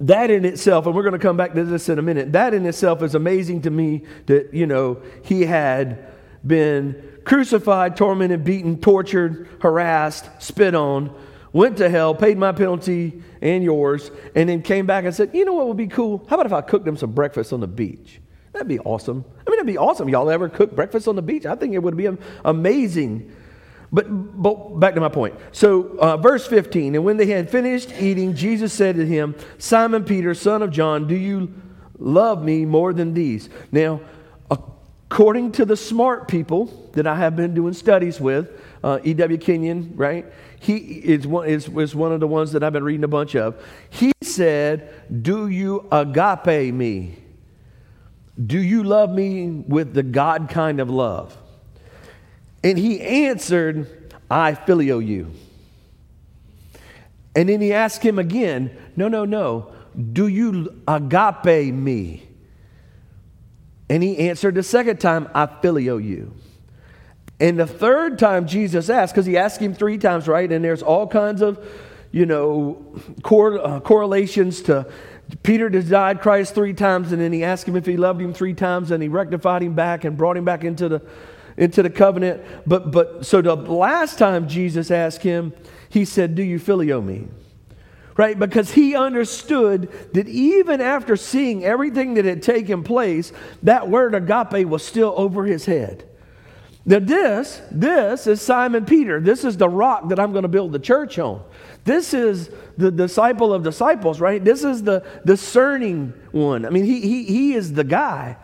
that 0.00 0.30
in 0.30 0.44
itself, 0.44 0.86
and 0.86 0.94
we're 0.94 1.02
going 1.02 1.12
to 1.12 1.18
come 1.18 1.36
back 1.36 1.54
to 1.54 1.64
this 1.64 1.88
in 1.88 1.98
a 1.98 2.02
minute, 2.02 2.32
that 2.32 2.54
in 2.54 2.64
itself 2.64 3.02
is 3.02 3.16
amazing 3.16 3.62
to 3.62 3.70
me 3.70 4.04
that, 4.26 4.54
you 4.54 4.66
know, 4.66 5.02
he 5.24 5.42
had 5.42 6.06
been 6.46 7.02
crucified, 7.24 7.96
tormented, 7.96 8.44
beaten, 8.44 8.80
tortured, 8.80 9.48
harassed, 9.60 10.26
spit 10.38 10.76
on 10.76 11.12
went 11.52 11.76
to 11.78 11.88
hell, 11.88 12.14
paid 12.14 12.38
my 12.38 12.52
penalty 12.52 13.22
and 13.40 13.62
yours, 13.62 14.10
and 14.34 14.48
then 14.48 14.62
came 14.62 14.86
back 14.86 15.04
and 15.04 15.14
said, 15.14 15.30
You 15.32 15.44
know 15.44 15.54
what 15.54 15.68
would 15.68 15.76
be 15.76 15.86
cool? 15.86 16.24
How 16.28 16.36
about 16.36 16.46
if 16.46 16.52
I 16.52 16.60
cooked 16.60 16.84
them 16.84 16.96
some 16.96 17.12
breakfast 17.12 17.52
on 17.52 17.60
the 17.60 17.66
beach? 17.66 18.20
That'd 18.52 18.68
be 18.68 18.78
awesome. 18.80 19.24
I 19.46 19.50
mean, 19.50 19.58
that'd 19.58 19.66
be 19.66 19.78
awesome. 19.78 20.08
Y'all 20.08 20.30
ever 20.30 20.48
cook 20.48 20.74
breakfast 20.74 21.06
on 21.06 21.16
the 21.16 21.22
beach? 21.22 21.46
I 21.46 21.54
think 21.54 21.74
it 21.74 21.78
would 21.78 21.96
be 21.96 22.08
amazing. 22.44 23.34
But, 23.90 24.06
but 24.08 24.80
back 24.80 24.94
to 24.94 25.00
my 25.00 25.08
point. 25.08 25.34
So, 25.52 25.96
uh, 25.98 26.16
verse 26.16 26.46
15, 26.46 26.94
and 26.94 27.04
when 27.04 27.16
they 27.16 27.26
had 27.26 27.50
finished 27.50 27.92
eating, 27.98 28.34
Jesus 28.34 28.72
said 28.72 28.96
to 28.96 29.06
him, 29.06 29.34
Simon 29.58 30.04
Peter, 30.04 30.34
son 30.34 30.62
of 30.62 30.70
John, 30.70 31.06
do 31.06 31.16
you 31.16 31.54
love 31.98 32.42
me 32.44 32.64
more 32.64 32.92
than 32.92 33.14
these? 33.14 33.48
Now, 33.72 34.00
according 34.50 35.52
to 35.52 35.64
the 35.64 35.76
smart 35.76 36.28
people 36.28 36.90
that 36.92 37.06
I 37.06 37.16
have 37.16 37.34
been 37.34 37.54
doing 37.54 37.72
studies 37.72 38.20
with, 38.20 38.50
uh, 38.82 38.98
E.W. 39.02 39.38
Kenyon, 39.38 39.92
right? 39.96 40.26
He 40.60 40.76
is 40.76 41.26
one, 41.26 41.48
is, 41.48 41.68
is 41.68 41.94
one 41.94 42.12
of 42.12 42.20
the 42.20 42.26
ones 42.26 42.52
that 42.52 42.62
I've 42.62 42.72
been 42.72 42.84
reading 42.84 43.04
a 43.04 43.08
bunch 43.08 43.36
of. 43.36 43.62
He 43.90 44.12
said, 44.22 45.22
Do 45.22 45.48
you 45.48 45.86
agape 45.90 46.74
me? 46.74 47.16
Do 48.44 48.58
you 48.58 48.84
love 48.84 49.10
me 49.10 49.48
with 49.48 49.94
the 49.94 50.02
God 50.02 50.48
kind 50.48 50.80
of 50.80 50.90
love? 50.90 51.36
And 52.62 52.78
he 52.78 53.00
answered, 53.00 54.14
I 54.30 54.52
phileo 54.54 55.04
you. 55.04 55.32
And 57.34 57.48
then 57.48 57.60
he 57.60 57.72
asked 57.72 58.02
him 58.02 58.18
again, 58.18 58.76
No, 58.96 59.08
no, 59.08 59.24
no. 59.24 59.72
Do 60.12 60.28
you 60.28 60.82
agape 60.86 61.74
me? 61.74 62.28
And 63.90 64.02
he 64.02 64.18
answered 64.18 64.54
the 64.54 64.62
second 64.62 64.98
time, 65.00 65.28
I 65.34 65.46
phileo 65.46 66.02
you. 66.02 66.34
And 67.40 67.58
the 67.58 67.66
third 67.66 68.18
time 68.18 68.46
Jesus 68.46 68.90
asked, 68.90 69.14
because 69.14 69.26
he 69.26 69.36
asked 69.36 69.60
him 69.60 69.74
three 69.74 69.98
times, 69.98 70.26
right? 70.26 70.50
And 70.50 70.64
there's 70.64 70.82
all 70.82 71.06
kinds 71.06 71.40
of, 71.40 71.64
you 72.10 72.26
know, 72.26 72.84
cor- 73.22 73.64
uh, 73.64 73.80
correlations 73.80 74.62
to 74.62 74.86
Peter 75.42 75.68
denied 75.68 76.20
Christ 76.20 76.54
three 76.54 76.72
times, 76.72 77.12
and 77.12 77.20
then 77.20 77.32
he 77.32 77.44
asked 77.44 77.68
him 77.68 77.76
if 77.76 77.86
he 77.86 77.96
loved 77.96 78.20
him 78.20 78.32
three 78.32 78.54
times, 78.54 78.90
and 78.90 79.02
he 79.02 79.08
rectified 79.08 79.62
him 79.62 79.74
back 79.74 80.04
and 80.04 80.16
brought 80.16 80.36
him 80.36 80.44
back 80.44 80.64
into 80.64 80.88
the 80.88 81.02
into 81.56 81.82
the 81.82 81.90
covenant. 81.90 82.42
But 82.66 82.90
but 82.90 83.26
so 83.26 83.42
the 83.42 83.54
last 83.54 84.18
time 84.18 84.48
Jesus 84.48 84.90
asked 84.90 85.22
him, 85.22 85.52
he 85.88 86.04
said, 86.04 86.34
"Do 86.34 86.42
you 86.42 86.58
phileo 86.58 87.04
me?" 87.04 87.28
Right? 88.16 88.38
Because 88.38 88.72
he 88.72 88.96
understood 88.96 89.92
that 90.14 90.26
even 90.26 90.80
after 90.80 91.14
seeing 91.14 91.64
everything 91.64 92.14
that 92.14 92.24
had 92.24 92.42
taken 92.42 92.82
place, 92.82 93.30
that 93.62 93.88
word 93.88 94.14
agape 94.14 94.66
was 94.66 94.84
still 94.84 95.14
over 95.16 95.44
his 95.44 95.66
head. 95.66 96.04
Now, 96.88 97.00
this, 97.00 97.60
this 97.70 98.26
is 98.26 98.40
Simon 98.40 98.86
Peter. 98.86 99.20
This 99.20 99.44
is 99.44 99.58
the 99.58 99.68
rock 99.68 100.08
that 100.08 100.18
I'm 100.18 100.32
going 100.32 100.44
to 100.44 100.48
build 100.48 100.72
the 100.72 100.78
church 100.78 101.18
on. 101.18 101.42
This 101.84 102.14
is 102.14 102.48
the 102.78 102.90
disciple 102.90 103.52
of 103.52 103.62
disciples, 103.62 104.22
right? 104.22 104.42
This 104.42 104.64
is 104.64 104.82
the 104.84 105.04
discerning 105.26 106.14
one. 106.32 106.64
I 106.64 106.70
mean, 106.70 106.84
he, 106.84 107.02
he, 107.02 107.24
he 107.24 107.52
is 107.52 107.74
the 107.74 107.84
guy. 107.84 108.38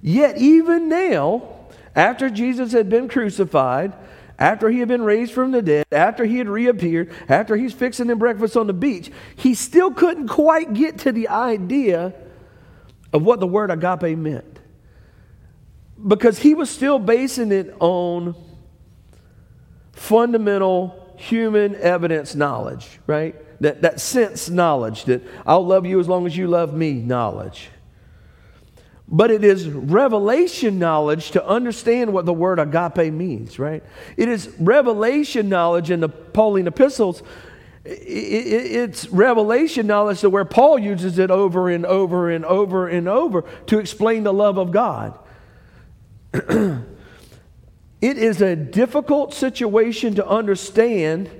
Yet, 0.00 0.38
even 0.38 0.88
now, 0.88 1.56
after 1.96 2.30
Jesus 2.30 2.70
had 2.70 2.88
been 2.88 3.08
crucified, 3.08 3.94
after 4.38 4.70
he 4.70 4.78
had 4.78 4.86
been 4.86 5.02
raised 5.02 5.32
from 5.32 5.50
the 5.50 5.60
dead, 5.60 5.84
after 5.90 6.24
he 6.24 6.38
had 6.38 6.48
reappeared, 6.48 7.12
after 7.28 7.56
he's 7.56 7.72
fixing 7.72 8.06
them 8.06 8.20
breakfast 8.20 8.56
on 8.56 8.68
the 8.68 8.72
beach, 8.72 9.10
he 9.34 9.54
still 9.54 9.90
couldn't 9.90 10.28
quite 10.28 10.72
get 10.72 10.98
to 10.98 11.10
the 11.10 11.26
idea 11.26 12.14
of 13.12 13.24
what 13.24 13.40
the 13.40 13.46
word 13.48 13.72
agape 13.72 14.16
meant 14.16 14.51
because 16.06 16.38
he 16.38 16.54
was 16.54 16.70
still 16.70 16.98
basing 16.98 17.52
it 17.52 17.74
on 17.80 18.34
fundamental 19.92 21.14
human 21.16 21.76
evidence 21.76 22.34
knowledge, 22.34 22.98
right? 23.06 23.36
that, 23.62 23.82
that 23.82 24.00
sense 24.00 24.50
knowledge, 24.50 25.04
that 25.04 25.22
I'll 25.46 25.64
love 25.64 25.86
you 25.86 26.00
as 26.00 26.08
long 26.08 26.26
as 26.26 26.36
you 26.36 26.48
love 26.48 26.74
me 26.74 26.94
knowledge. 26.94 27.70
But 29.06 29.30
it 29.30 29.44
is 29.44 29.68
revelation 29.68 30.78
knowledge 30.78 31.30
to 31.32 31.46
understand 31.46 32.12
what 32.12 32.26
the 32.26 32.32
word 32.32 32.58
agape 32.58 33.12
means, 33.12 33.58
right? 33.58 33.84
It 34.16 34.28
is 34.28 34.48
revelation 34.58 35.48
knowledge 35.48 35.90
in 35.90 36.00
the 36.00 36.08
Pauline 36.08 36.66
epistles. 36.66 37.22
It's 37.84 39.08
revelation 39.08 39.86
knowledge 39.86 40.20
to 40.22 40.30
where 40.30 40.44
Paul 40.44 40.78
uses 40.78 41.18
it 41.18 41.30
over 41.30 41.68
and 41.68 41.86
over 41.86 42.30
and 42.30 42.44
over 42.44 42.88
and 42.88 43.08
over 43.08 43.44
to 43.66 43.78
explain 43.78 44.24
the 44.24 44.32
love 44.32 44.58
of 44.58 44.72
God. 44.72 45.16
it 48.00 48.18
is 48.18 48.40
a 48.40 48.56
difficult 48.56 49.34
situation 49.34 50.14
to 50.14 50.26
understand 50.26 51.30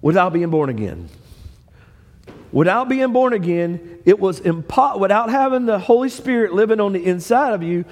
without 0.00 0.32
being 0.32 0.50
born 0.50 0.68
again. 0.68 1.08
Without 2.52 2.88
being 2.88 3.12
born 3.12 3.32
again, 3.32 4.00
it 4.04 4.18
was 4.18 4.40
impo- 4.40 4.98
without 4.98 5.30
having 5.30 5.64
the 5.64 5.78
Holy 5.78 6.10
Spirit 6.10 6.52
living 6.52 6.80
on 6.80 6.92
the 6.92 7.04
inside 7.04 7.54
of 7.54 7.62
you, 7.62 7.84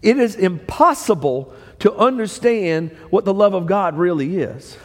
it 0.00 0.18
is 0.18 0.34
impossible 0.34 1.52
to 1.80 1.94
understand 1.94 2.90
what 3.10 3.24
the 3.24 3.34
love 3.34 3.52
of 3.52 3.66
God 3.66 3.98
really 3.98 4.38
is. 4.38 4.76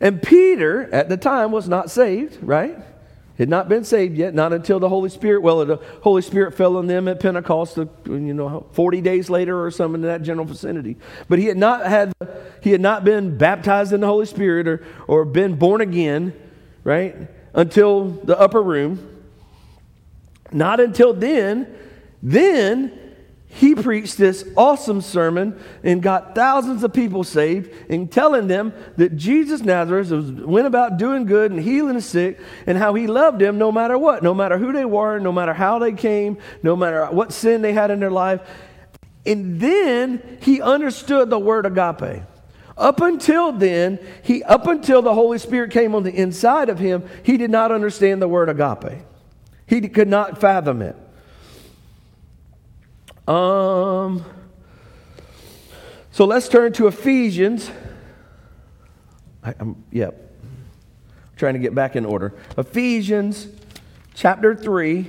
And 0.00 0.22
Peter, 0.22 0.92
at 0.92 1.08
the 1.08 1.16
time, 1.16 1.50
was 1.50 1.68
not 1.68 1.90
saved, 1.90 2.38
right? 2.42 2.78
Had 3.38 3.48
not 3.48 3.68
been 3.68 3.82
saved 3.82 4.16
yet, 4.16 4.32
not 4.32 4.52
until 4.52 4.78
the 4.78 4.88
Holy 4.88 5.10
Spirit. 5.10 5.42
Well, 5.42 5.64
the 5.64 5.80
Holy 6.02 6.22
Spirit 6.22 6.54
fell 6.54 6.76
on 6.76 6.86
them 6.86 7.08
at 7.08 7.18
Pentecost, 7.18 7.76
uh, 7.78 7.86
you 8.06 8.32
know, 8.32 8.66
40 8.72 9.00
days 9.00 9.28
later 9.28 9.64
or 9.64 9.72
something 9.72 10.02
in 10.02 10.06
that 10.06 10.22
general 10.22 10.46
vicinity. 10.46 10.96
But 11.28 11.40
he 11.40 11.46
had 11.46 11.56
not 11.56 11.84
had, 11.84 12.12
he 12.62 12.70
had 12.70 12.80
not 12.80 13.04
been 13.04 13.36
baptized 13.36 13.92
in 13.92 14.00
the 14.00 14.06
Holy 14.06 14.26
Spirit 14.26 14.68
or, 14.68 14.84
or 15.08 15.24
been 15.24 15.56
born 15.56 15.80
again, 15.80 16.32
right? 16.84 17.16
Until 17.54 18.04
the 18.04 18.38
upper 18.38 18.62
room. 18.62 19.10
Not 20.52 20.78
until 20.78 21.12
then. 21.12 21.74
Then 22.22 22.98
he 23.54 23.72
preached 23.76 24.18
this 24.18 24.44
awesome 24.56 25.00
sermon 25.00 25.56
and 25.84 26.02
got 26.02 26.34
thousands 26.34 26.82
of 26.82 26.92
people 26.92 27.22
saved 27.22 27.72
and 27.88 28.10
telling 28.10 28.48
them 28.48 28.72
that 28.96 29.16
Jesus 29.16 29.60
Nazareth 29.60 30.10
was, 30.10 30.32
went 30.32 30.66
about 30.66 30.96
doing 30.96 31.24
good 31.24 31.52
and 31.52 31.60
healing 31.60 31.94
the 31.94 32.02
sick 32.02 32.40
and 32.66 32.76
how 32.76 32.94
he 32.94 33.06
loved 33.06 33.38
them 33.38 33.56
no 33.56 33.70
matter 33.70 33.96
what, 33.96 34.24
no 34.24 34.34
matter 34.34 34.58
who 34.58 34.72
they 34.72 34.84
were, 34.84 35.20
no 35.20 35.30
matter 35.30 35.54
how 35.54 35.78
they 35.78 35.92
came, 35.92 36.36
no 36.64 36.74
matter 36.74 37.06
what 37.06 37.32
sin 37.32 37.62
they 37.62 37.72
had 37.72 37.92
in 37.92 38.00
their 38.00 38.10
life. 38.10 38.40
And 39.24 39.60
then 39.60 40.38
he 40.40 40.60
understood 40.60 41.30
the 41.30 41.38
word 41.38 41.64
agape. 41.64 42.24
Up 42.76 43.00
until 43.02 43.52
then, 43.52 44.00
he 44.24 44.42
up 44.42 44.66
until 44.66 45.00
the 45.00 45.14
Holy 45.14 45.38
Spirit 45.38 45.70
came 45.70 45.94
on 45.94 46.02
the 46.02 46.12
inside 46.12 46.68
of 46.68 46.80
him, 46.80 47.08
he 47.22 47.36
did 47.36 47.52
not 47.52 47.70
understand 47.70 48.20
the 48.20 48.26
word 48.26 48.48
agape. 48.48 49.00
He 49.68 49.80
could 49.88 50.08
not 50.08 50.40
fathom 50.40 50.82
it. 50.82 50.96
Um, 53.26 54.24
so 56.10 56.24
let's 56.26 56.48
turn 56.48 56.72
to 56.74 56.86
Ephesians. 56.86 57.70
I, 59.42 59.54
am 59.58 59.82
yep. 59.90 60.32
I'm 60.42 61.36
trying 61.36 61.54
to 61.54 61.60
get 61.60 61.74
back 61.74 61.96
in 61.96 62.04
order. 62.04 62.34
Ephesians 62.58 63.48
chapter 64.14 64.54
3. 64.54 65.06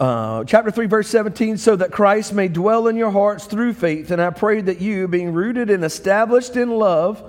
Uh, 0.00 0.42
chapter 0.44 0.72
3, 0.72 0.86
verse 0.86 1.08
17, 1.08 1.56
so 1.56 1.76
that 1.76 1.92
Christ 1.92 2.32
may 2.32 2.48
dwell 2.48 2.88
in 2.88 2.96
your 2.96 3.12
hearts 3.12 3.46
through 3.46 3.74
faith. 3.74 4.10
And 4.10 4.20
I 4.20 4.30
pray 4.30 4.60
that 4.60 4.80
you, 4.80 5.06
being 5.06 5.32
rooted 5.32 5.70
and 5.70 5.84
established 5.84 6.56
in 6.56 6.70
love, 6.70 7.22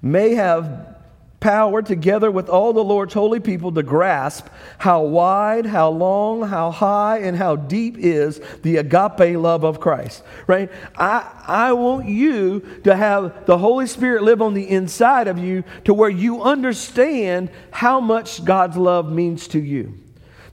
may 0.00 0.34
have 0.34 0.94
power 1.40 1.82
together 1.82 2.30
with 2.30 2.48
all 2.48 2.72
the 2.72 2.84
Lord's 2.84 3.12
holy 3.12 3.40
people 3.40 3.72
to 3.72 3.82
grasp 3.82 4.46
how 4.78 5.02
wide, 5.02 5.66
how 5.66 5.90
long, 5.90 6.48
how 6.48 6.70
high, 6.70 7.18
and 7.18 7.36
how 7.36 7.56
deep 7.56 7.98
is 7.98 8.40
the 8.62 8.76
agape 8.76 9.36
love 9.36 9.64
of 9.64 9.80
Christ. 9.80 10.22
Right? 10.46 10.70
I, 10.96 11.28
I 11.46 11.72
want 11.72 12.08
you 12.08 12.60
to 12.84 12.94
have 12.94 13.44
the 13.44 13.58
Holy 13.58 13.86
Spirit 13.86 14.22
live 14.22 14.40
on 14.40 14.54
the 14.54 14.70
inside 14.70 15.26
of 15.26 15.36
you 15.36 15.64
to 15.84 15.92
where 15.92 16.08
you 16.08 16.42
understand 16.42 17.50
how 17.72 18.00
much 18.00 18.44
God's 18.44 18.76
love 18.76 19.10
means 19.10 19.48
to 19.48 19.58
you 19.58 19.98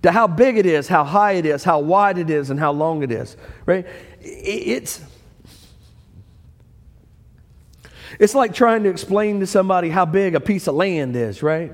to 0.03 0.11
how 0.11 0.27
big 0.27 0.57
it 0.57 0.65
is, 0.65 0.87
how 0.87 1.03
high 1.03 1.33
it 1.33 1.45
is, 1.45 1.63
how 1.63 1.79
wide 1.79 2.17
it 2.17 2.29
is, 2.29 2.49
and 2.49 2.59
how 2.59 2.71
long 2.71 3.03
it 3.03 3.11
is, 3.11 3.37
right? 3.65 3.85
It's, 4.19 5.01
it's 8.19 8.35
like 8.35 8.53
trying 8.53 8.83
to 8.83 8.89
explain 8.89 9.39
to 9.41 9.47
somebody 9.47 9.89
how 9.89 10.05
big 10.05 10.35
a 10.35 10.39
piece 10.39 10.67
of 10.67 10.75
land 10.75 11.15
is, 11.15 11.43
right? 11.43 11.73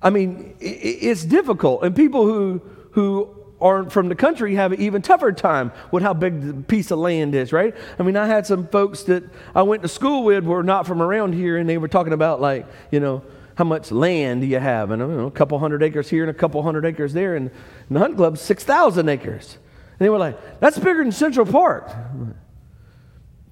I 0.00 0.10
mean, 0.10 0.54
it's 0.60 1.24
difficult. 1.24 1.82
And 1.82 1.94
people 1.96 2.24
who, 2.24 2.62
who 2.92 3.34
aren't 3.60 3.90
from 3.90 4.08
the 4.08 4.14
country 4.14 4.54
have 4.54 4.72
an 4.72 4.80
even 4.80 5.02
tougher 5.02 5.32
time 5.32 5.72
with 5.90 6.02
how 6.02 6.14
big 6.14 6.40
the 6.40 6.54
piece 6.54 6.92
of 6.92 7.00
land 7.00 7.34
is, 7.34 7.52
right? 7.52 7.74
I 7.98 8.02
mean, 8.04 8.16
I 8.16 8.26
had 8.26 8.46
some 8.46 8.68
folks 8.68 9.02
that 9.04 9.24
I 9.54 9.62
went 9.62 9.82
to 9.82 9.88
school 9.88 10.22
with 10.22 10.44
were 10.44 10.62
not 10.62 10.86
from 10.86 11.02
around 11.02 11.32
here, 11.32 11.56
and 11.56 11.68
they 11.68 11.78
were 11.78 11.88
talking 11.88 12.12
about, 12.12 12.40
like, 12.40 12.66
you 12.92 13.00
know, 13.00 13.22
how 13.58 13.64
much 13.64 13.90
land 13.90 14.40
do 14.40 14.46
you 14.46 14.60
have? 14.60 14.92
And 14.92 15.00
know, 15.00 15.26
a 15.26 15.32
couple 15.32 15.58
hundred 15.58 15.82
acres 15.82 16.08
here 16.08 16.22
and 16.22 16.30
a 16.30 16.34
couple 16.34 16.62
hundred 16.62 16.84
acres 16.84 17.12
there. 17.12 17.34
And, 17.34 17.50
and 17.88 17.96
the 17.96 17.98
hunt 17.98 18.16
club, 18.16 18.38
6,000 18.38 19.08
acres. 19.08 19.58
And 19.98 19.98
they 19.98 20.08
were 20.08 20.16
like, 20.16 20.60
that's 20.60 20.78
bigger 20.78 21.02
than 21.02 21.10
Central 21.10 21.44
Park. 21.44 21.90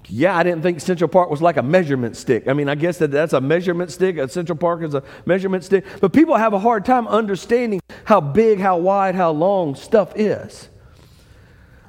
Yeah, 0.07 0.37
I 0.37 0.45
didn't 0.45 0.63
think 0.63 0.81
Central 0.81 1.09
Park 1.09 1.29
was 1.29 1.43
like 1.43 1.57
a 1.57 1.63
measurement 1.63 2.17
stick. 2.17 2.47
I 2.47 2.53
mean, 2.53 2.69
I 2.69 2.77
guess 2.77 2.99
that 2.99 3.11
that's 3.11 3.33
a 3.33 3.41
measurement 3.41 3.91
stick. 3.91 4.17
A 4.19 4.29
Central 4.29 4.57
Park 4.57 4.85
is 4.85 4.95
a 4.95 5.03
measurement 5.25 5.65
stick. 5.65 5.85
But 6.01 6.13
people 6.13 6.37
have 6.37 6.53
a 6.53 6.61
hard 6.61 6.85
time 6.85 7.09
understanding 7.09 7.81
how 8.05 8.21
big, 8.21 8.61
how 8.61 8.77
wide, 8.77 9.17
how 9.17 9.33
long 9.33 9.75
stuff 9.75 10.13
is. 10.15 10.69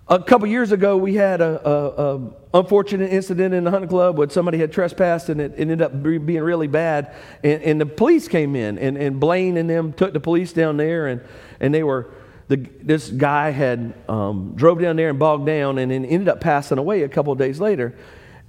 A 0.10 0.20
couple 0.20 0.48
years 0.48 0.72
ago, 0.72 0.96
we 0.96 1.16
had 1.16 1.42
a, 1.42 1.70
a, 1.70 2.16
a, 2.16 2.32
unfortunate 2.54 3.12
incident 3.12 3.54
in 3.54 3.66
the 3.66 3.72
hunting 3.72 3.90
club 3.90 4.18
where 4.18 4.30
somebody 4.30 4.58
had 4.58 4.72
trespassed 4.72 5.28
and 5.28 5.42
it 5.42 5.54
ended 5.58 5.82
up 5.82 6.02
being 6.02 6.42
really 6.42 6.68
bad. 6.68 7.14
And, 7.44 7.62
and 7.62 7.82
the 7.82 7.86
police 7.86 8.30
came 8.30 8.56
in, 8.56 8.78
and, 8.78 8.98
and 8.98 9.20
Blaine 9.20 9.58
and 9.58 9.70
them 9.70 9.92
took 9.92 10.14
the 10.14 10.22
police 10.22 10.54
down 10.54 10.78
there, 10.78 11.08
and, 11.08 11.22
and 11.60 11.74
they 11.74 11.84
were 11.84 12.10
the, 12.48 12.56
this 12.82 13.10
guy 13.10 13.50
had 13.50 13.94
um, 14.08 14.54
drove 14.56 14.80
down 14.80 14.96
there 14.96 15.10
and 15.10 15.20
bogged 15.20 15.46
down, 15.46 15.78
and 15.78 15.92
then 15.92 16.06
ended 16.06 16.30
up 16.30 16.40
passing 16.40 16.78
away 16.78 17.02
a 17.02 17.10
couple 17.10 17.36
days 17.36 17.60
later. 17.60 17.94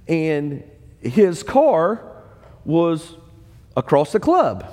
And 0.07 0.63
his 1.01 1.43
car 1.43 2.23
was 2.63 3.17
across 3.75 4.13
the 4.13 4.19
club. 4.21 4.65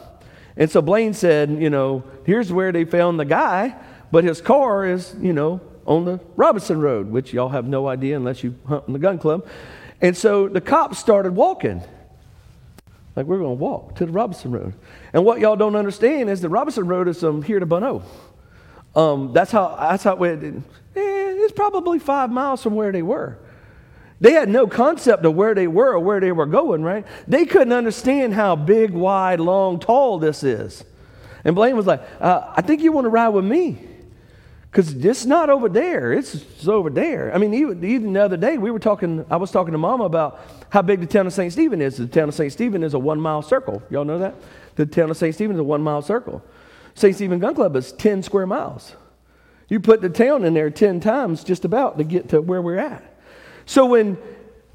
And 0.57 0.71
so 0.71 0.81
Blaine 0.81 1.15
said, 1.15 1.51
you 1.51 1.69
know, 1.69 2.05
here's 2.25 2.53
where 2.53 2.71
they 2.71 2.85
found 2.85 3.19
the 3.19 3.25
guy, 3.25 3.75
but 4.13 4.23
his 4.23 4.41
car 4.41 4.87
is, 4.87 5.17
you 5.21 5.33
know, 5.33 5.61
on 5.87 6.05
the 6.05 6.21
Robinson 6.37 6.81
Road, 6.81 7.11
which 7.11 7.33
y'all 7.33 7.49
have 7.49 7.67
no 7.67 7.89
idea 7.89 8.17
unless 8.17 8.43
you 8.43 8.57
hunt 8.67 8.85
in 8.87 8.93
the 8.93 8.99
gun 8.99 9.19
club. 9.19 9.47
And 10.01 10.17
so 10.17 10.49
the 10.49 10.61
cops 10.61 10.99
started 10.99 11.35
walking. 11.35 11.83
Like, 13.15 13.25
we're 13.27 13.39
going 13.39 13.57
to 13.57 13.63
walk 13.63 13.97
to 13.97 14.07
the 14.07 14.13
Robinson 14.13 14.51
Road. 14.51 14.75
And 15.15 15.25
what 15.25 15.41
y'all 15.41 15.57
don't 15.57 15.77
understand 15.77 16.29
is 16.29 16.43
the 16.43 16.51
Robinson 16.51 16.87
Road 16.87 17.09
is 17.09 17.21
from 17.21 17.43
here 17.43 17.59
to 17.59 17.65
Bonneau. 17.65 18.03
Um, 18.95 19.33
that's 19.33 19.51
how, 19.51 19.77
that's 19.79 20.05
how 20.05 20.23
it, 20.23 20.43
eh, 20.43 20.53
it's 20.97 21.53
probably 21.53 21.99
five 21.99 22.31
miles 22.31 22.63
from 22.63 22.75
where 22.75 22.93
they 22.93 23.03
were. 23.03 23.39
They 24.21 24.33
had 24.33 24.49
no 24.49 24.67
concept 24.67 25.25
of 25.25 25.35
where 25.35 25.55
they 25.55 25.67
were 25.67 25.93
or 25.93 26.01
where 26.01 26.21
they 26.21 26.33
were 26.33 26.47
going, 26.47 26.83
right? 26.83 27.07
They 27.29 27.45
couldn't 27.45 27.73
understand 27.73 28.35
how 28.35 28.57
big, 28.57 28.91
wide, 28.91 29.41
long, 29.41 29.79
tall 29.79 30.19
this 30.19 30.43
is. 30.43 30.85
And 31.45 31.55
Blaine 31.55 31.77
was 31.77 31.87
like, 31.87 32.03
uh, 32.21 32.53
I 32.57 32.63
think 32.63 32.83
you 32.83 32.93
want 32.93 33.05
to 33.05 33.11
ride 33.11 33.29
with 33.29 33.45
me. 33.45 33.79
Because 34.77 34.93
it's 34.93 35.25
not 35.25 35.49
over 35.49 35.71
there, 35.71 36.13
it's, 36.13 36.35
it's, 36.35 36.69
over 36.69 36.91
there. 36.91 37.35
I 37.35 37.39
mean, 37.39 37.55
even, 37.55 37.83
even 37.83 38.13
the 38.13 38.23
other 38.23 38.37
day, 38.37 38.59
we 38.59 38.71
were 38.71 38.79
talking, 38.79 39.25
I 39.31 39.37
was 39.37 39.51
talking 39.51 39.73
to 39.73 39.79
Mama 39.79 40.05
about 40.05 40.39
how 40.69 40.83
big 40.83 41.01
the 41.01 41.07
town 41.07 41.27
of 41.27 41.33
St. 41.33 41.51
Stephen 41.51 41.81
is. 41.81 41.97
The 41.97 42.07
town 42.07 42.29
of 42.29 42.35
St. 42.35 42.53
Stephen 42.53 42.83
is 42.83 42.93
a 42.93 42.99
one 42.99 43.19
mile 43.19 43.41
circle. 43.41 43.83
Y'all 43.89 44.05
know 44.05 44.19
that? 44.19 44.35
The 44.75 44.85
town 44.85 45.11
of 45.11 45.17
St. 45.17 45.35
Stephen 45.35 45.57
is 45.57 45.61
a 45.61 45.65
one 45.65 45.81
mile 45.81 46.03
circle. 46.03 46.45
St. 46.95 47.15
Stephen 47.15 47.39
Gun 47.39 47.55
Club 47.55 47.75
is 47.75 47.93
10 47.93 48.23
square 48.23 48.47
miles. 48.47 48.95
You 49.71 49.81
put 49.81 50.03
the 50.03 50.11
town 50.11 50.45
in 50.45 50.53
there 50.53 50.69
10 50.69 51.01
times 51.01 51.43
just 51.43 51.65
about 51.65 51.97
to 51.97 52.05
get 52.05 52.29
to 52.29 52.43
where 52.43 52.61
we're 52.61 52.77
at. 52.77 53.03
So 53.65 53.87
when 53.87 54.19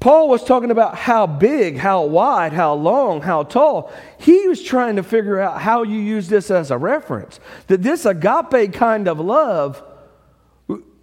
Paul 0.00 0.28
was 0.28 0.42
talking 0.42 0.72
about 0.72 0.96
how 0.96 1.28
big, 1.28 1.76
how 1.76 2.06
wide, 2.06 2.52
how 2.52 2.74
long, 2.74 3.20
how 3.20 3.44
tall. 3.44 3.92
He 4.18 4.48
was 4.48 4.60
trying 4.60 4.96
to 4.96 5.04
figure 5.04 5.38
out 5.38 5.60
how 5.60 5.84
you 5.84 6.00
use 6.00 6.26
this 6.26 6.50
as 6.50 6.72
a 6.72 6.76
reference. 6.76 7.38
That 7.68 7.84
this 7.84 8.04
agape 8.04 8.72
kind 8.72 9.06
of 9.06 9.20
love 9.20 9.80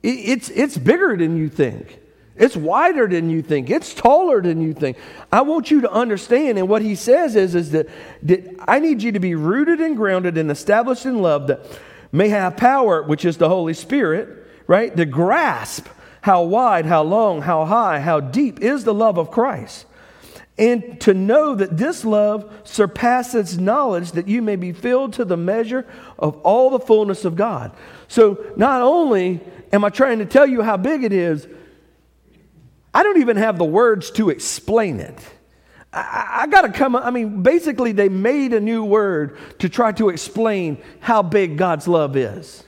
it's, 0.03 0.50
it's 0.50 0.77
bigger 0.77 1.15
than 1.18 1.38
you 1.38 1.50
think. 1.50 2.00
It's 2.36 2.56
wider 2.56 3.06
than 3.06 3.29
you 3.29 3.41
think. 3.41 3.70
It's 3.70 3.94
taller 3.94 4.41
than 4.41 4.62
you 4.62 4.74
think. 4.74 4.98
I 5.29 5.41
want 5.41 5.70
you 5.70 5.82
to 5.82 5.91
understand, 5.91 6.58
and 6.58 6.70
what 6.70 6.82
he 6.82 6.96
says 6.96 7.36
is, 7.36 7.53
is 7.53 7.72
that, 7.72 7.88
that 8.24 8.56
I 8.65 8.79
need 8.79 9.03
you 9.03 9.12
to 9.12 9.20
be 9.20 9.36
rooted 9.36 9.82
and 9.82 9.98
grounded 9.98 10.38
and 10.38 10.50
established 10.50 11.06
in 11.06 11.22
love, 11.22 11.48
that 11.48 11.65
may 12.13 12.29
have 12.29 12.56
power, 12.56 13.03
which 13.03 13.25
is 13.25 13.38
the 13.38 13.50
Holy 13.50 13.74
Spirit, 13.74 14.48
right, 14.68 14.96
to 14.96 15.06
grasp 15.06 15.88
how 16.22 16.44
wide, 16.44 16.86
how 16.86 17.03
long, 17.03 17.41
how 17.41 17.65
high, 17.65 18.00
how 18.00 18.22
deep 18.22 18.62
is 18.62 18.86
the 18.86 18.94
love 18.94 19.18
of 19.18 19.32
Christ. 19.32 19.86
And 20.58 21.00
to 21.01 21.13
know 21.13 21.56
that 21.56 21.77
this 21.77 22.03
love 22.03 22.51
surpasses 22.63 23.58
knowledge, 23.58 24.12
that 24.13 24.27
you 24.27 24.41
may 24.41 24.58
be 24.58 24.74
filled 24.74 25.13
to 25.13 25.25
the 25.25 25.38
measure 25.38 25.86
of 26.18 26.38
all 26.41 26.70
the 26.70 26.79
fullness 26.79 27.24
of 27.24 27.38
God. 27.38 27.72
So, 28.10 28.53
not 28.58 28.82
only 28.82 29.39
am 29.71 29.83
I 29.83 29.89
trying 29.89 30.19
to 30.19 30.25
tell 30.25 30.47
you 30.47 30.61
how 30.61 30.77
big 30.77 31.03
it 31.03 31.13
is, 31.13 31.47
I 32.93 33.03
don't 33.03 33.19
even 33.19 33.38
have 33.38 33.57
the 33.57 33.65
words 33.65 34.11
to 34.11 34.29
explain 34.29 34.99
it. 34.99 35.17
I, 35.93 36.41
I 36.41 36.47
got 36.47 36.61
to 36.61 36.71
come, 36.71 36.95
I 36.95 37.11
mean, 37.11 37.43
basically, 37.43 37.91
they 37.91 38.09
made 38.09 38.53
a 38.53 38.59
new 38.59 38.83
word 38.83 39.38
to 39.59 39.69
try 39.69 39.91
to 39.93 40.09
explain 40.09 40.77
how 40.99 41.21
big 41.21 41.57
God's 41.57 41.88
love 41.88 42.15
is. 42.15 42.63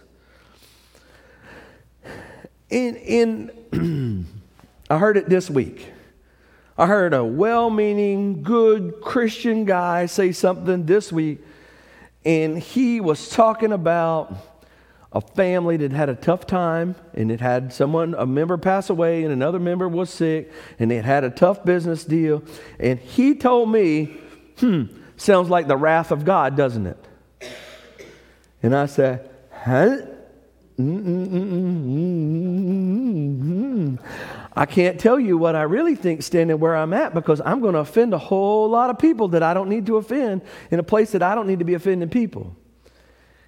In, 2.70 2.96
in 2.96 4.28
I 4.90 4.98
heard 4.98 5.18
it 5.18 5.30
this 5.30 5.50
week. 5.50 5.88
I 6.78 6.88
heard 6.88 7.14
a 7.14 7.24
well 7.24 7.70
meaning, 7.70 8.44
good 8.44 9.02
Christian 9.02 9.66
guy 9.66 10.06
say 10.06 10.32
something 10.32 10.86
this 10.86 11.12
week, 11.12 11.40
and 12.26 12.58
he 12.58 13.02
was 13.02 13.30
talking 13.30 13.72
about 13.72 14.36
a 15.14 15.20
family 15.20 15.76
that 15.78 15.92
had 15.92 16.08
a 16.08 16.16
tough 16.16 16.48
time 16.48 16.96
and 17.14 17.32
it 17.32 17.42
had 17.42 17.74
someone, 17.74 18.16
a 18.18 18.26
member 18.26 18.58
pass 18.58 18.90
away 18.90 19.24
and 19.24 19.34
another 19.34 19.60
member 19.60 19.88
was 19.90 20.10
sick 20.10 20.52
and 20.80 20.92
it 20.92 21.04
had 21.04 21.24
a 21.24 21.30
tough 21.30 21.66
business 21.66 22.06
deal. 22.06 22.44
And 22.80 22.98
he 23.00 23.36
told 23.36 23.70
me, 23.70 24.06
hmm, 24.60 24.84
sounds 25.18 25.50
like 25.50 25.68
the 25.68 25.76
wrath 25.76 26.12
of 26.12 26.24
God, 26.24 26.56
doesn't 26.56 26.88
it? 26.88 27.08
And 28.64 28.76
I 28.76 28.86
said, 28.86 29.30
huh? 29.52 29.98
I 34.56 34.66
can't 34.66 35.00
tell 35.00 35.20
you 35.20 35.38
what 35.38 35.56
I 35.56 35.64
really 35.64 35.96
think 35.96 36.24
standing 36.24 36.58
where 36.60 36.76
I'm 36.76 36.94
at 36.94 37.14
because 37.14 37.42
I'm 37.44 37.60
going 37.60 37.74
to 37.74 37.80
offend 37.80 38.14
a 38.14 38.18
whole 38.18 38.70
lot 38.70 38.90
of 38.90 38.98
people 38.98 39.28
that 39.30 39.44
I 39.44 39.54
don't 39.54 39.68
need 39.70 39.86
to 39.88 39.98
offend 39.98 40.42
in 40.72 40.80
a 40.80 40.84
place 40.84 41.12
that 41.12 41.22
I 41.22 41.36
don't 41.36 41.48
need 41.48 41.60
to 41.60 41.66
be 41.66 41.74
offending 41.74 42.10
people. 42.10 42.56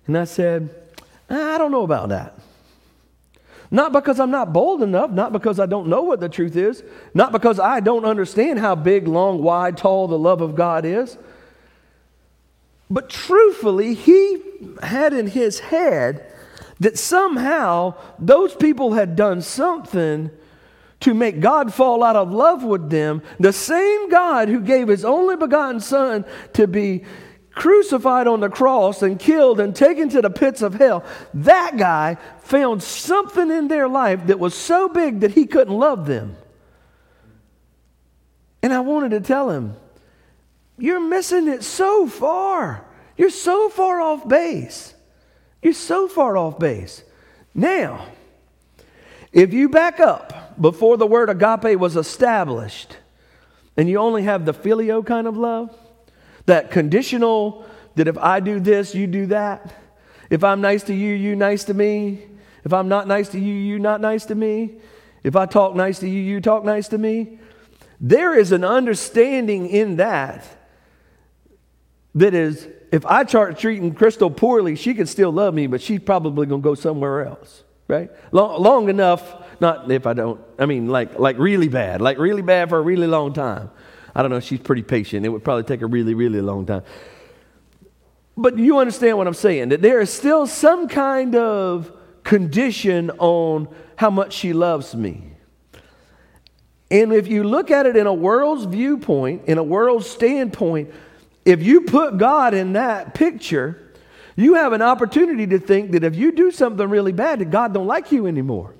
And 0.05 0.17
I 0.17 0.25
said, 0.25 0.82
I 1.29 1.57
don't 1.57 1.71
know 1.71 1.83
about 1.83 2.09
that. 2.09 2.37
Not 3.71 3.91
because 3.91 4.19
I'm 4.19 4.29
not 4.29 4.53
bold 4.53 4.83
enough, 4.83 5.09
not 5.09 5.33
because 5.33 5.59
I 5.59 5.65
don't 5.65 5.87
know 5.87 6.03
what 6.03 6.19
the 6.19 6.29
truth 6.29 6.55
is, 6.55 6.83
not 7.15 7.31
because 7.31 7.59
I 7.59 7.79
don't 7.79 8.05
understand 8.05 8.59
how 8.59 8.75
big, 8.75 9.07
long, 9.07 9.41
wide, 9.41 9.77
tall 9.77 10.07
the 10.07 10.17
love 10.17 10.41
of 10.41 10.53
God 10.53 10.85
is. 10.85 11.17
But 12.87 13.09
truthfully, 13.09 13.95
he 13.95 14.37
had 14.83 15.13
in 15.13 15.25
his 15.25 15.59
head 15.59 16.31
that 16.79 16.99
somehow 16.99 17.95
those 18.19 18.53
people 18.53 18.93
had 18.93 19.15
done 19.15 19.41
something 19.41 20.29
to 20.99 21.13
make 21.13 21.39
God 21.39 21.73
fall 21.73 22.03
out 22.03 22.15
of 22.15 22.31
love 22.31 22.63
with 22.63 22.89
them. 22.89 23.23
The 23.39 23.53
same 23.53 24.09
God 24.09 24.49
who 24.49 24.59
gave 24.59 24.87
his 24.87 25.03
only 25.03 25.35
begotten 25.35 25.79
Son 25.79 26.25
to 26.53 26.67
be 26.67 27.03
crucified 27.53 28.27
on 28.27 28.39
the 28.39 28.49
cross 28.49 29.01
and 29.01 29.19
killed 29.19 29.59
and 29.59 29.75
taken 29.75 30.09
to 30.09 30.21
the 30.21 30.29
pits 30.29 30.61
of 30.61 30.75
hell, 30.75 31.03
that 31.33 31.77
guy 31.77 32.17
found 32.41 32.81
something 32.81 33.51
in 33.51 33.67
their 33.67 33.87
life 33.87 34.27
that 34.27 34.39
was 34.39 34.53
so 34.53 34.89
big 34.89 35.21
that 35.21 35.31
he 35.31 35.45
couldn't 35.45 35.73
love 35.73 36.05
them. 36.05 36.35
And 38.61 38.73
I 38.73 38.79
wanted 38.79 39.11
to 39.11 39.19
tell 39.19 39.49
him, 39.49 39.75
You're 40.77 40.99
missing 40.99 41.47
it 41.47 41.63
so 41.63 42.07
far. 42.07 42.85
You're 43.17 43.29
so 43.29 43.69
far 43.69 44.01
off 44.01 44.27
base. 44.27 44.93
You're 45.61 45.73
so 45.73 46.07
far 46.07 46.35
off 46.35 46.57
base. 46.57 47.03
Now, 47.53 48.07
if 49.31 49.53
you 49.53 49.69
back 49.69 49.99
up 49.99 50.59
before 50.59 50.97
the 50.97 51.05
word 51.05 51.29
agape 51.29 51.79
was 51.79 51.95
established, 51.95 52.97
and 53.77 53.89
you 53.89 53.97
only 53.97 54.23
have 54.23 54.45
the 54.45 54.53
phileo 54.53 55.05
kind 55.05 55.27
of 55.27 55.37
love, 55.37 55.75
that 56.45 56.71
conditional, 56.71 57.65
that 57.95 58.07
if 58.07 58.17
I 58.17 58.39
do 58.39 58.59
this, 58.59 58.93
you 58.95 59.07
do 59.07 59.27
that. 59.27 59.73
If 60.29 60.43
I'm 60.43 60.61
nice 60.61 60.83
to 60.83 60.93
you, 60.93 61.13
you 61.13 61.35
nice 61.35 61.63
to 61.65 61.73
me. 61.73 62.25
If 62.63 62.73
I'm 62.73 62.87
not 62.87 63.07
nice 63.07 63.29
to 63.29 63.39
you, 63.39 63.53
you 63.53 63.79
not 63.79 64.01
nice 64.01 64.25
to 64.25 64.35
me. 64.35 64.75
If 65.23 65.35
I 65.35 65.45
talk 65.45 65.75
nice 65.75 65.99
to 65.99 66.09
you, 66.09 66.21
you 66.21 66.41
talk 66.41 66.63
nice 66.65 66.87
to 66.89 66.97
me. 66.97 67.39
There 67.99 68.37
is 68.37 68.51
an 68.51 68.63
understanding 68.63 69.67
in 69.67 69.97
that 69.97 70.45
that 72.15 72.33
is, 72.33 72.67
if 72.91 73.05
I 73.05 73.25
start 73.25 73.57
treating 73.57 73.93
Crystal 73.95 74.29
poorly, 74.29 74.75
she 74.75 74.93
can 74.93 75.07
still 75.07 75.31
love 75.31 75.53
me, 75.53 75.67
but 75.67 75.81
she's 75.81 75.99
probably 75.99 76.45
going 76.45 76.61
to 76.61 76.63
go 76.63 76.75
somewhere 76.75 77.25
else, 77.25 77.63
right? 77.87 78.11
Long, 78.31 78.61
long 78.61 78.89
enough, 78.89 79.35
not 79.59 79.89
if 79.89 80.05
I 80.05 80.13
don't, 80.13 80.39
I 80.59 80.65
mean, 80.65 80.89
like, 80.89 81.17
like 81.17 81.39
really 81.39 81.69
bad, 81.69 82.01
like 82.01 82.17
really 82.19 82.43
bad 82.43 82.69
for 82.69 82.77
a 82.77 82.81
really 82.81 83.07
long 83.07 83.33
time. 83.33 83.71
I 84.15 84.21
don't 84.21 84.31
know, 84.31 84.39
she's 84.39 84.59
pretty 84.59 84.83
patient. 84.83 85.25
It 85.25 85.29
would 85.29 85.43
probably 85.43 85.63
take 85.63 85.81
a 85.81 85.87
really, 85.87 86.13
really 86.13 86.41
long 86.41 86.65
time. 86.65 86.83
But 88.35 88.57
you 88.57 88.79
understand 88.79 89.17
what 89.17 89.27
I'm 89.27 89.33
saying 89.33 89.69
that 89.69 89.81
there 89.81 90.01
is 90.01 90.11
still 90.11 90.47
some 90.47 90.87
kind 90.87 91.35
of 91.35 91.91
condition 92.23 93.11
on 93.19 93.67
how 93.95 94.09
much 94.09 94.33
she 94.33 94.53
loves 94.53 94.95
me. 94.95 95.23
And 96.89 97.11
if 97.11 97.27
you 97.27 97.43
look 97.43 97.71
at 97.71 97.85
it 97.85 97.95
in 97.95 98.05
a 98.05 98.13
world's 98.13 98.65
viewpoint, 98.65 99.45
in 99.45 99.57
a 99.57 99.63
world's 99.63 100.07
standpoint, 100.07 100.91
if 101.43 101.63
you 101.63 101.81
put 101.81 102.17
God 102.17 102.53
in 102.53 102.73
that 102.73 103.13
picture, 103.13 103.93
you 104.35 104.55
have 104.55 104.73
an 104.73 104.81
opportunity 104.81 105.47
to 105.47 105.59
think 105.59 105.91
that 105.91 106.03
if 106.03 106.15
you 106.15 106.31
do 106.31 106.51
something 106.51 106.87
really 106.87 107.11
bad, 107.11 107.39
that 107.39 107.51
God 107.51 107.73
don't 107.73 107.87
like 107.87 108.11
you 108.11 108.27
anymore. 108.27 108.73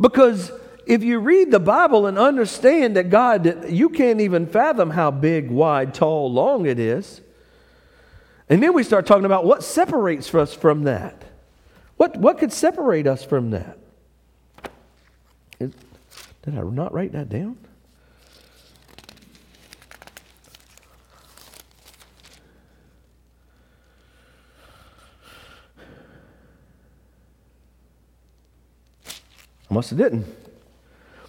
Because 0.00 0.50
if 0.86 1.02
you 1.02 1.18
read 1.18 1.50
the 1.50 1.60
Bible 1.60 2.06
and 2.06 2.18
understand 2.18 2.96
that 2.96 3.10
God, 3.10 3.70
you 3.70 3.88
can't 3.88 4.20
even 4.20 4.46
fathom 4.46 4.90
how 4.90 5.10
big, 5.10 5.50
wide, 5.50 5.94
tall, 5.94 6.32
long 6.32 6.66
it 6.66 6.78
is. 6.78 7.20
And 8.48 8.62
then 8.62 8.74
we 8.74 8.82
start 8.82 9.06
talking 9.06 9.24
about 9.24 9.44
what 9.44 9.62
separates 9.62 10.34
us 10.34 10.54
from 10.54 10.84
that. 10.84 11.24
What, 11.96 12.16
what 12.16 12.38
could 12.38 12.52
separate 12.52 13.06
us 13.06 13.24
from 13.24 13.50
that? 13.50 13.78
Did 15.58 15.74
I 16.58 16.62
not 16.62 16.92
write 16.92 17.12
that 17.12 17.28
down? 17.28 17.56
I 29.70 29.74
must 29.74 29.90
have 29.90 29.98
didn't. 29.98 30.41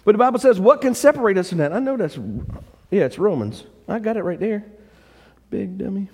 But 0.04 0.12
the 0.12 0.18
Bible 0.18 0.38
says, 0.38 0.60
what 0.60 0.80
can 0.80 0.94
separate 0.94 1.38
us 1.38 1.48
from 1.48 1.58
that? 1.58 1.72
I 1.72 1.78
know 1.78 1.96
that's, 1.96 2.18
yeah, 2.90 3.04
it's 3.04 3.18
Romans. 3.18 3.64
I 3.88 3.98
got 3.98 4.16
it 4.16 4.22
right 4.22 4.38
there. 4.38 4.64
Big 5.50 5.78
dummy. 5.78 6.08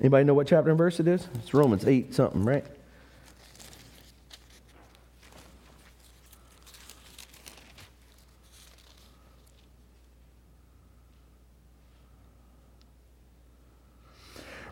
Anybody 0.00 0.24
know 0.24 0.34
what 0.34 0.46
chapter 0.46 0.68
and 0.68 0.78
verse 0.78 1.00
it 1.00 1.06
is? 1.06 1.28
It's 1.36 1.54
Romans 1.54 1.86
8 1.86 2.12
something, 2.14 2.44
right? 2.44 2.64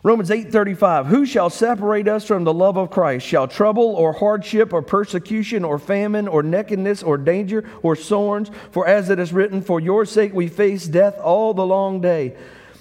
Romans 0.03 0.31
8:35 0.31 1.07
Who 1.07 1.25
shall 1.25 1.49
separate 1.49 2.07
us 2.07 2.25
from 2.25 2.43
the 2.43 2.53
love 2.53 2.77
of 2.77 2.89
Christ? 2.89 3.25
Shall 3.25 3.47
trouble 3.47 3.83
or 3.95 4.13
hardship 4.13 4.73
or 4.73 4.81
persecution 4.81 5.63
or 5.63 5.77
famine 5.77 6.27
or 6.27 6.41
nakedness 6.41 7.03
or 7.03 7.17
danger 7.17 7.63
or 7.83 7.95
thorns? 7.95 8.49
For 8.71 8.87
as 8.87 9.09
it 9.09 9.19
is 9.19 9.31
written, 9.31 9.61
for 9.61 9.79
your 9.79 10.05
sake 10.05 10.33
we 10.33 10.47
face 10.47 10.87
death 10.87 11.19
all 11.19 11.53
the 11.53 11.65
long 11.65 12.01
day. 12.01 12.35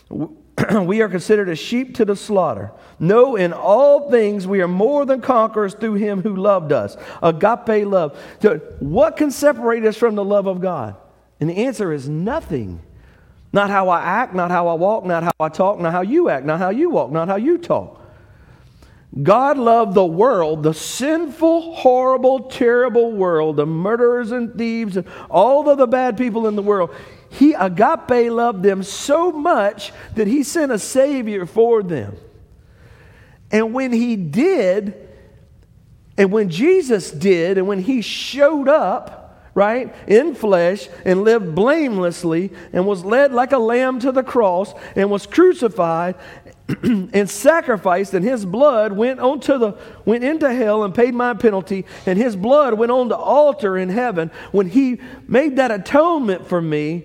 we 0.82 1.02
are 1.02 1.08
considered 1.08 1.48
as 1.48 1.58
sheep 1.58 1.94
to 1.96 2.04
the 2.04 2.16
slaughter. 2.16 2.72
No, 2.98 3.36
in 3.36 3.52
all 3.52 4.10
things 4.10 4.46
we 4.46 4.62
are 4.62 4.68
more 4.68 5.04
than 5.04 5.20
conquerors 5.20 5.74
through 5.74 5.94
him 5.94 6.22
who 6.22 6.36
loved 6.36 6.72
us. 6.72 6.96
Agape 7.22 7.86
love. 7.86 8.18
So 8.40 8.58
what 8.78 9.16
can 9.16 9.30
separate 9.30 9.84
us 9.84 9.96
from 9.96 10.14
the 10.14 10.24
love 10.24 10.46
of 10.46 10.60
God? 10.60 10.96
And 11.38 11.50
the 11.50 11.64
answer 11.64 11.92
is 11.92 12.08
nothing. 12.08 12.80
Not 13.52 13.70
how 13.70 13.88
I 13.88 14.00
act, 14.00 14.34
not 14.34 14.50
how 14.50 14.68
I 14.68 14.74
walk, 14.74 15.04
not 15.04 15.24
how 15.24 15.32
I 15.40 15.48
talk, 15.48 15.80
not 15.80 15.92
how 15.92 16.02
you 16.02 16.28
act, 16.28 16.46
not 16.46 16.60
how 16.60 16.70
you 16.70 16.90
walk, 16.90 17.10
not 17.10 17.28
how 17.28 17.36
you 17.36 17.58
talk. 17.58 18.00
God 19.22 19.58
loved 19.58 19.94
the 19.94 20.04
world, 20.04 20.62
the 20.62 20.72
sinful, 20.72 21.74
horrible, 21.74 22.44
terrible 22.48 23.10
world, 23.12 23.56
the 23.56 23.66
murderers 23.66 24.30
and 24.30 24.54
thieves, 24.56 24.96
and 24.96 25.06
all 25.28 25.68
of 25.68 25.78
the 25.78 25.88
bad 25.88 26.16
people 26.16 26.46
in 26.46 26.54
the 26.54 26.62
world. 26.62 26.94
He, 27.28 27.52
agape, 27.54 28.30
loved 28.30 28.62
them 28.62 28.84
so 28.84 29.32
much 29.32 29.92
that 30.14 30.28
he 30.28 30.44
sent 30.44 30.70
a 30.70 30.78
Savior 30.78 31.44
for 31.44 31.82
them. 31.82 32.16
And 33.50 33.74
when 33.74 33.92
he 33.92 34.14
did, 34.14 35.08
and 36.16 36.30
when 36.30 36.48
Jesus 36.48 37.10
did, 37.10 37.58
and 37.58 37.66
when 37.66 37.80
he 37.80 38.02
showed 38.02 38.68
up, 38.68 39.19
right, 39.54 39.94
in 40.06 40.34
flesh, 40.34 40.88
and 41.04 41.22
lived 41.22 41.54
blamelessly, 41.54 42.52
and 42.72 42.86
was 42.86 43.04
led 43.04 43.32
like 43.32 43.52
a 43.52 43.58
lamb 43.58 44.00
to 44.00 44.12
the 44.12 44.22
cross, 44.22 44.72
and 44.94 45.10
was 45.10 45.26
crucified 45.26 46.14
and 46.82 47.28
sacrificed, 47.28 48.14
and 48.14 48.24
his 48.24 48.44
blood 48.44 48.92
went 48.92 49.20
onto 49.20 49.58
the 49.58 49.76
went 50.04 50.24
into 50.24 50.52
hell 50.52 50.84
and 50.84 50.94
paid 50.94 51.14
my 51.14 51.34
penalty, 51.34 51.84
and 52.06 52.18
his 52.18 52.36
blood 52.36 52.74
went 52.74 52.92
on 52.92 53.08
the 53.08 53.16
altar 53.16 53.76
in 53.76 53.88
heaven. 53.88 54.30
When 54.52 54.68
he 54.68 55.00
made 55.26 55.56
that 55.56 55.70
atonement 55.70 56.46
for 56.46 56.60
me, 56.60 57.04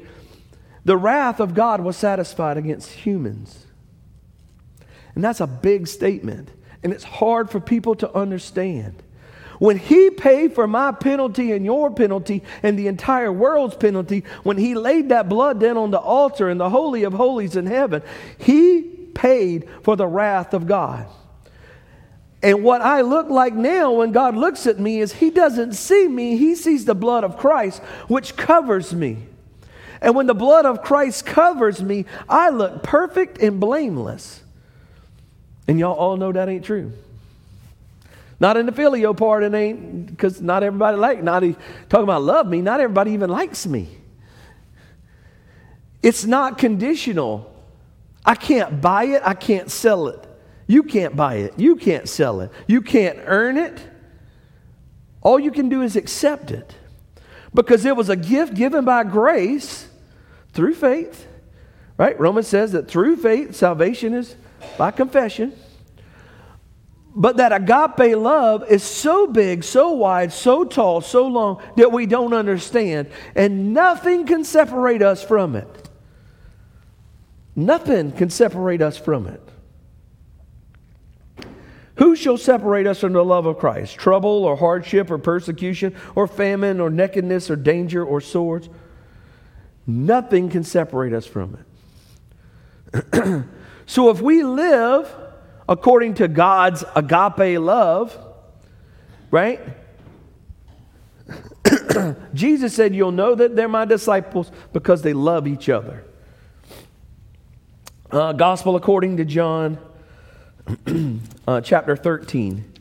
the 0.84 0.98
wrath 0.98 1.40
of 1.40 1.54
God 1.54 1.82
was 1.82 1.98
satisfied 1.98 2.58
against 2.58 2.92
humans. 2.92 3.66
And 5.16 5.24
that's 5.24 5.40
a 5.40 5.48
big 5.48 5.88
statement, 5.88 6.50
and 6.84 6.94
it's 6.94 7.04
hard 7.04 7.50
for 7.50 7.60
people 7.60 7.96
to 7.96 8.14
understand. 8.14 9.02
When 9.60 9.78
he 9.78 10.10
paid 10.10 10.54
for 10.54 10.68
my 10.68 10.92
penalty 10.92 11.52
and 11.52 11.64
your 11.66 11.92
penalty 11.92 12.44
and 12.64 12.78
the 12.78 12.88
entire 12.88 13.32
world's 13.32 13.76
penalty, 13.76 14.24
when 14.44 14.58
he 14.58 14.76
laid 14.76 15.10
that 15.10 15.30
blood 15.30 15.60
down 15.60 15.78
on 15.78 15.92
the 15.92 16.00
altar 16.00 16.50
in 16.50 16.58
the 16.58 16.70
Holy 16.70 17.04
of 17.04 17.14
Holies 17.14 17.56
in 17.56 17.66
heaven, 17.66 18.02
he 18.38 18.82
paid 19.14 19.68
for 19.84 19.96
the 19.96 20.08
wrath 20.08 20.54
of 20.54 20.68
God. 20.68 21.08
And 22.44 22.64
what 22.64 22.82
I 22.82 23.02
look 23.02 23.30
like 23.30 23.54
now 23.56 23.94
when 23.94 24.12
God 24.12 24.36
looks 24.36 24.68
at 24.68 24.78
me 24.78 25.00
is 25.00 25.14
he 25.14 25.32
doesn't 25.32 25.74
see 25.74 26.08
me, 26.08 26.38
he 26.38 26.54
sees 26.54 26.86
the 26.86 26.94
blood 26.94 27.24
of 27.24 27.38
Christ, 27.38 27.82
which 28.08 28.36
covers 28.36 28.94
me. 28.94 29.24
And 30.02 30.16
when 30.16 30.28
the 30.28 30.36
blood 30.36 30.66
of 30.66 30.84
Christ 30.84 31.26
covers 31.26 31.82
me, 31.82 32.06
I 32.30 32.50
look 32.50 32.84
perfect 32.84 33.40
and 33.40 33.60
blameless. 33.60 34.44
And 35.68 35.80
y'all 35.80 35.96
all 35.96 36.18
know 36.18 36.32
that 36.32 36.48
ain't 36.48 36.66
true. 36.66 36.92
Not 38.40 38.58
in 38.58 38.66
the 38.66 38.72
phileo 38.72 39.16
part, 39.16 39.44
it 39.44 39.54
ain't 39.54 40.08
because 40.08 40.42
not 40.42 40.64
everybody 40.64 40.98
like. 40.98 41.24
Not 41.24 41.42
talking 41.90 42.04
about 42.04 42.22
love 42.22 42.48
me. 42.48 42.62
Not 42.62 42.80
everybody 42.80 43.12
even 43.12 43.30
likes 43.30 43.66
me. 43.66 43.90
It's 46.04 46.26
not 46.26 46.58
conditional. 46.58 47.52
I 48.26 48.36
can't 48.36 48.82
buy 48.82 49.06
it. 49.06 49.22
I 49.26 49.34
can't 49.34 49.72
sell 49.72 50.08
it. 50.08 50.28
You 50.68 50.84
can't 50.84 51.16
buy 51.16 51.36
it. 51.36 51.58
You 51.58 51.76
can't 51.76 52.10
sell 52.10 52.42
it. 52.42 52.52
You 52.68 52.82
can't 52.82 53.20
earn 53.26 53.58
it. 53.58 53.80
All 55.22 55.40
you 55.40 55.52
can 55.52 55.70
do 55.70 55.82
is 55.82 55.96
accept 55.96 56.52
it 56.52 56.76
because 57.54 57.86
it 57.86 57.96
was 57.96 58.10
a 58.10 58.16
gift 58.16 58.54
given 58.54 58.86
by 58.86 59.04
grace 59.04 59.88
through 60.54 60.76
faith. 60.76 61.28
Right? 61.98 62.20
Romans 62.20 62.48
says 62.48 62.74
that 62.74 62.90
through 62.90 63.18
faith, 63.18 63.56
salvation 63.56 64.14
is 64.14 64.36
by 64.78 64.92
confession. 64.92 65.54
But 67.16 67.38
that 67.38 67.54
agape 67.54 68.18
love 68.18 68.70
is 68.70 68.84
so 68.84 69.26
big, 69.28 69.64
so 69.64 69.92
wide, 69.92 70.34
so 70.34 70.66
tall, 70.66 71.00
so 71.00 71.28
long 71.28 71.62
that 71.78 71.94
we 71.94 72.06
don't 72.06 72.34
understand. 72.34 73.10
And 73.36 73.74
nothing 73.74 74.26
can 74.26 74.44
separate 74.44 75.02
us 75.02 75.24
from 75.24 75.56
it. 75.56 75.90
Nothing 77.56 78.12
can 78.12 78.30
separate 78.30 78.82
us 78.82 78.98
from 78.98 79.28
it. 79.28 79.42
Who 81.96 82.18
shall 82.18 82.38
separate 82.38 82.86
us 82.86 83.00
from 83.00 83.14
the 83.14 83.24
love 83.24 83.46
of 83.46 83.58
Christ? 83.58 83.96
Trouble 83.96 84.44
or 84.44 84.58
hardship 84.58 85.10
or 85.10 85.18
persecution 85.18 85.96
or 86.16 86.28
famine 86.28 86.82
or 86.82 86.90
nakedness 86.90 87.50
or 87.50 87.56
danger 87.56 88.04
or 88.04 88.20
swords? 88.20 88.68
Nothing 89.88 90.50
can 90.50 90.66
separate 90.66 91.14
us 91.14 91.26
from 91.26 91.66
it. 92.94 93.46
so 93.86 94.10
if 94.10 94.20
we 94.20 94.44
live 94.44 95.10
according 95.68 96.16
to 96.16 96.28
God's 96.28 96.84
agape 96.96 97.60
love, 97.60 98.18
right? 99.32 99.60
Jesus 102.34 102.74
said, 102.74 102.96
You'll 102.96 103.12
know 103.12 103.36
that 103.36 103.56
they're 103.56 103.68
my 103.68 103.86
disciples 103.86 104.52
because 104.74 105.02
they 105.02 105.14
love 105.14 105.48
each 105.48 105.70
other. 105.70 106.04
Uh, 108.12 108.34
Gospel 108.34 108.76
according 108.76 109.18
to 109.18 109.26
John, 109.26 109.78
uh, 111.48 111.62
chapter 111.62 111.96
13. 111.96 112.74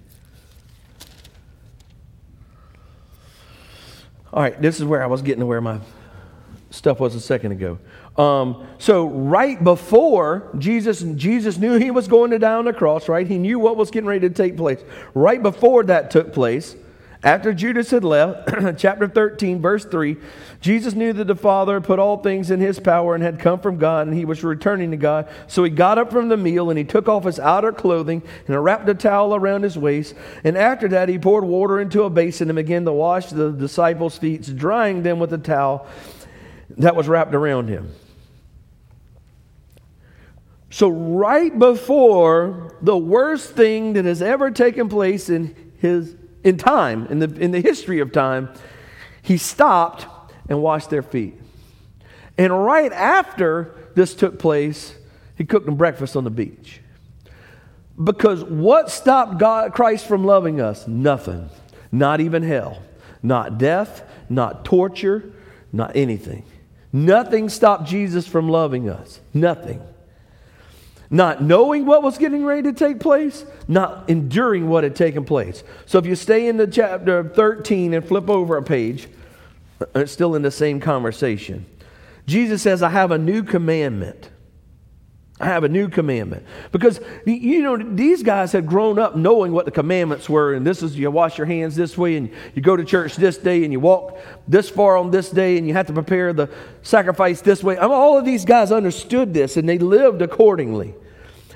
All 4.33 4.43
right, 4.43 4.61
this 4.61 4.79
is 4.79 4.85
where 4.85 5.03
I 5.03 5.07
was 5.07 5.23
getting 5.23 5.41
to 5.41 5.47
where 5.47 5.61
my 5.61 5.79
stuff 6.75 7.01
was 7.01 7.15
a 7.15 7.21
second 7.21 7.53
ago. 7.53 7.79
Um, 8.17 8.67
so 8.79 9.07
right 9.07 9.63
before 9.63 10.51
Jesus, 10.59 11.01
Jesus 11.01 11.57
knew 11.57 11.79
he 11.79 11.91
was 11.91 12.09
going 12.09 12.31
to 12.31 12.39
die 12.39 12.55
on 12.55 12.65
the 12.65 12.73
cross, 12.73 13.09
right? 13.09 13.27
He 13.27 13.39
knew 13.39 13.59
what 13.59 13.77
was 13.77 13.91
getting 13.91 14.09
ready 14.09 14.29
to 14.29 14.35
take 14.35 14.57
place. 14.57 14.81
Right 15.15 15.43
before 15.43 15.85
that 15.85 16.11
took 16.11 16.33
place, 16.33 16.77
after 17.25 17.55
Judas 17.55 17.91
had 17.91 18.05
left, 18.05 18.51
chapter 18.79 19.09
13, 19.09 19.63
verse 19.63 19.87
3, 19.87 20.19
Jesus 20.61 20.93
knew 20.93 21.15
that 21.15 21.27
the 21.27 21.35
Father 21.35 21.81
put 21.81 21.99
all 21.99 22.19
things 22.19 22.51
in 22.51 22.61
his 22.61 22.79
power 22.79 23.15
and 23.15 23.25
had 23.25 23.39
come 23.39 23.61
from 23.61 23.79
God, 23.79 24.07
and 24.07 24.15
he 24.15 24.27
was 24.27 24.45
returning 24.45 24.91
to 24.91 24.99
God. 24.99 25.27
So 25.47 25.65
he 25.65 25.71
got 25.71 25.97
up 25.97 26.13
from 26.13 26.29
the 26.29 26.37
meal 26.37 26.69
and 26.69 26.79
he 26.79 26.85
took 26.85 27.09
off 27.09 27.25
his 27.25 27.41
outer 27.41 27.73
clothing 27.73 28.23
and 28.47 28.63
wrapped 28.63 28.87
a 28.91 28.95
towel 28.95 29.35
around 29.35 29.63
his 29.63 29.79
waist. 29.79 30.15
And 30.45 30.59
after 30.59 30.87
that, 30.89 31.09
he 31.09 31.19
poured 31.19 31.45
water 31.45 31.81
into 31.81 32.03
a 32.03 32.11
basin 32.11 32.51
and 32.51 32.57
began 32.57 32.85
to 32.85 32.93
wash 32.93 33.31
the 33.31 33.51
disciples' 33.51 34.19
feet, 34.19 34.43
drying 34.55 35.03
them 35.03 35.19
with 35.19 35.31
the 35.31 35.39
towel 35.39 35.87
that 36.71 36.97
was 36.97 37.09
wrapped 37.09 37.35
around 37.35 37.69
him. 37.69 37.93
So, 40.71 40.89
right 40.89 41.57
before 41.57 42.77
the 42.83 42.97
worst 42.97 43.53
thing 43.53 43.93
that 43.93 44.05
has 44.05 44.21
ever 44.21 44.51
taken 44.51 44.89
place 44.89 45.29
in 45.29 45.55
his 45.79 46.17
in 46.43 46.59
time, 46.59 47.07
in 47.07 47.19
the, 47.21 47.35
in 47.41 47.51
the 47.51 47.61
history 47.61 48.01
of 48.01 48.13
time, 48.13 48.51
he 49.23 49.39
stopped 49.39 50.07
and 50.49 50.61
washed 50.63 50.91
their 50.91 51.03
feet. 51.03 51.41
And 52.37 52.65
right 52.65 52.93
after 52.93 53.75
this 53.95 54.15
took 54.15 54.39
place, 54.39 54.95
he 55.37 55.45
cooked 55.45 55.67
them 55.67 55.77
breakfast 55.77 56.17
on 56.17 56.25
the 56.25 56.31
beach. 56.31 56.81
Because 58.03 58.45
what 58.45 58.91
stopped 58.91 59.39
God, 59.39 59.73
Christ 59.73 60.07
from 60.07 60.25
loving 60.25 60.61
us? 60.61 60.87
Nothing. 60.87 61.49
Not 61.91 62.21
even 62.21 62.43
hell. 62.43 62.83
Not 63.23 63.57
death, 63.57 64.03
not 64.29 64.65
torture, 64.65 65.33
not 65.73 65.93
anything. 65.95 66.45
Nothing 66.95 67.51
stopped 67.51 67.87
Jesus 67.87 68.27
from 68.27 68.49
loving 68.49 68.89
us. 68.89 69.21
Nothing 69.35 69.83
not 71.15 71.41
knowing 71.41 71.87
what 71.87 72.03
was 72.03 72.19
getting 72.19 72.45
ready 72.45 72.63
to 72.63 72.73
take 72.73 72.99
place, 72.99 73.45
not 73.69 74.11
enduring 74.11 74.69
what 74.69 74.83
had 74.83 74.97
taken 74.97 75.25
place. 75.25 75.63
So 75.87 75.99
if 75.99 76.07
you 76.07 76.17
stay 76.17 76.49
in 76.49 76.57
the 76.57 76.67
chapter 76.67 77.23
13 77.29 77.95
and 77.95 78.05
flip 78.05 78.29
over 78.29 78.57
a 78.57 78.63
page, 78.65 79.07
uh, 79.81 79.87
it's 79.95 80.11
still 80.11 80.35
in 80.35 80.43
the 80.43 80.51
same 80.51 80.81
conversation. 80.81 81.67
Jesus 82.27 82.63
says, 82.63 82.83
I 82.83 82.89
have 82.89 83.13
a 83.13 83.19
new 83.19 83.45
commandment. 83.45 84.29
I 85.41 85.47
have 85.47 85.65
a 85.65 85.69
new 85.69 85.89
commandment. 85.89 86.47
Because, 86.71 87.01
you 87.27 87.61
know, 87.63 87.77
these 87.77 88.23
guys 88.23 88.53
had 88.53 88.67
grown 88.67 89.01
up 89.01 89.17
knowing 89.17 89.53
what 89.53 89.65
the 89.65 89.73
commandments 89.73 90.29
were. 90.29 90.55
And 90.55 90.65
this 90.65 90.81
is 90.83 90.97
you 90.97 91.11
wash 91.11 91.39
your 91.39 91.47
hands 91.47 91.75
this 91.75 91.99
way, 91.99 92.17
and 92.17 92.31
you 92.55 92.63
go 92.63 92.77
to 92.77 92.85
church 92.85 93.17
this 93.17 93.37
day, 93.37 93.65
and 93.65 93.73
you 93.73 93.81
walk 93.81 94.17
this 94.47 94.71
far 94.71 94.97
on 94.97 95.11
this 95.11 95.31
day, 95.31 95.59
and 95.59 95.67
you 95.67 95.75
have 95.75 95.89
to 95.89 95.93
prepare 95.93 96.33
the 96.33 96.49
sacrifice 96.83 97.41
this 97.41 97.65
way. 97.65 97.77
I 97.77 97.83
mean, 97.83 97.93
all 97.93 98.17
of 98.17 98.25
these 98.25 98.45
guys 98.45 98.71
understood 98.71 99.35
this, 99.35 99.57
and 99.57 99.69
they 99.69 99.79
lived 99.79 100.23
accordingly. 100.23 100.95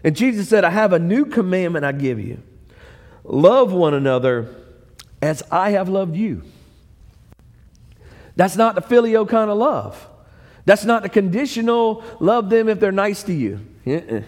And 0.02 0.16
Jesus 0.16 0.48
said, 0.48 0.64
I 0.64 0.70
have 0.70 0.92
a 0.92 0.98
new 0.98 1.24
commandment 1.24 1.84
I 1.84 1.92
give 1.92 2.20
you 2.20 2.42
love 3.24 3.72
one 3.72 3.94
another 3.94 4.54
as 5.20 5.42
I 5.50 5.70
have 5.70 5.88
loved 5.88 6.16
you. 6.16 6.42
That's 8.36 8.56
not 8.56 8.74
the 8.74 8.80
filial 8.80 9.26
kind 9.26 9.50
of 9.50 9.58
love. 9.58 10.08
That's 10.68 10.84
not 10.84 11.02
the 11.02 11.08
conditional 11.08 12.04
love 12.20 12.50
them 12.50 12.68
if 12.68 12.78
they're 12.78 12.92
nice 12.92 13.22
to 13.22 13.32
you. 13.32 13.58
Uh-uh. 13.86 14.20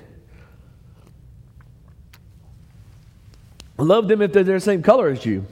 Love 3.77 4.09
them 4.09 4.23
if 4.23 4.33
they're 4.33 4.43
the 4.43 4.59
same 4.59 4.83
color 4.83 5.09
as 5.09 5.27
you 5.27 5.45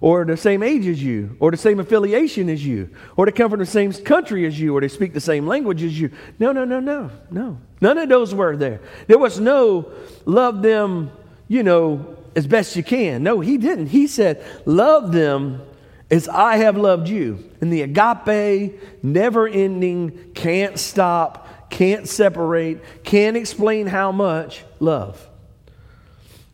or 0.00 0.24
the 0.24 0.36
same 0.36 0.64
age 0.64 0.86
as 0.88 1.00
you, 1.00 1.34
or 1.38 1.52
the 1.52 1.56
same 1.56 1.78
affiliation 1.80 2.50
as 2.50 2.66
you, 2.66 2.90
or 3.16 3.24
they 3.24 3.32
come 3.32 3.48
from 3.48 3.60
the 3.60 3.64
same 3.64 3.90
country 3.92 4.44
as 4.44 4.60
you, 4.60 4.76
or 4.76 4.80
they 4.80 4.88
speak 4.88 5.14
the 5.14 5.20
same 5.20 5.46
language 5.46 5.82
as 5.84 5.98
you. 5.98 6.10
No, 6.40 6.52
no, 6.52 6.64
no, 6.64 6.78
no, 6.80 7.10
no. 7.30 7.56
None 7.80 7.96
of 7.96 8.08
those 8.10 8.34
were 8.34 8.54
there. 8.54 8.80
There 9.06 9.18
was 9.18 9.40
no 9.40 9.92
love 10.26 10.60
them, 10.62 11.10
you 11.48 11.62
know, 11.62 12.18
as 12.36 12.46
best 12.46 12.76
you 12.76 12.82
can. 12.82 13.22
No, 13.22 13.40
he 13.40 13.56
didn't. 13.56 13.86
He 13.86 14.06
said, 14.06 14.44
love 14.66 15.12
them 15.12 15.62
as 16.10 16.28
I 16.28 16.56
have 16.56 16.76
loved 16.76 17.08
you. 17.08 17.50
And 17.60 17.72
the 17.72 17.82
agape, 17.82 18.80
never 19.02 19.48
ending, 19.48 20.32
can't 20.34 20.78
stop, 20.78 21.70
can't 21.70 22.08
separate, 22.08 23.04
can't 23.04 23.36
explain 23.36 23.86
how 23.86 24.12
much 24.12 24.64
love. 24.80 25.28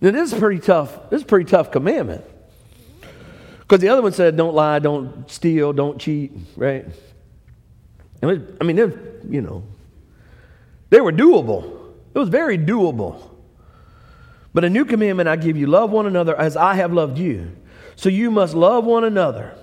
Now, 0.00 0.12
this 0.12 0.32
is 0.32 0.38
pretty 0.38 0.60
tough. 0.60 1.10
This 1.10 1.20
is 1.20 1.26
pretty 1.26 1.50
tough 1.50 1.70
commandment. 1.70 2.24
Because 3.60 3.80
the 3.80 3.88
other 3.88 4.02
one 4.02 4.12
said, 4.12 4.36
don't 4.36 4.54
lie, 4.54 4.78
don't 4.78 5.30
steal, 5.30 5.72
don't 5.72 5.98
cheat, 6.00 6.32
right? 6.56 6.86
I 8.22 8.26
mean, 8.64 8.76
you 9.28 9.40
know, 9.40 9.62
they 10.90 11.00
were 11.00 11.12
doable. 11.12 11.94
It 12.14 12.18
was 12.18 12.28
very 12.28 12.58
doable. 12.58 13.22
But 14.52 14.64
a 14.64 14.70
new 14.70 14.84
commandment 14.84 15.28
I 15.28 15.36
give 15.36 15.56
you 15.56 15.66
love 15.68 15.90
one 15.90 16.06
another 16.06 16.36
as 16.36 16.56
I 16.56 16.74
have 16.74 16.92
loved 16.92 17.18
you. 17.18 17.52
So 18.00 18.08
you 18.08 18.30
must 18.30 18.54
love 18.54 18.86
one 18.86 19.04
another. 19.04 19.54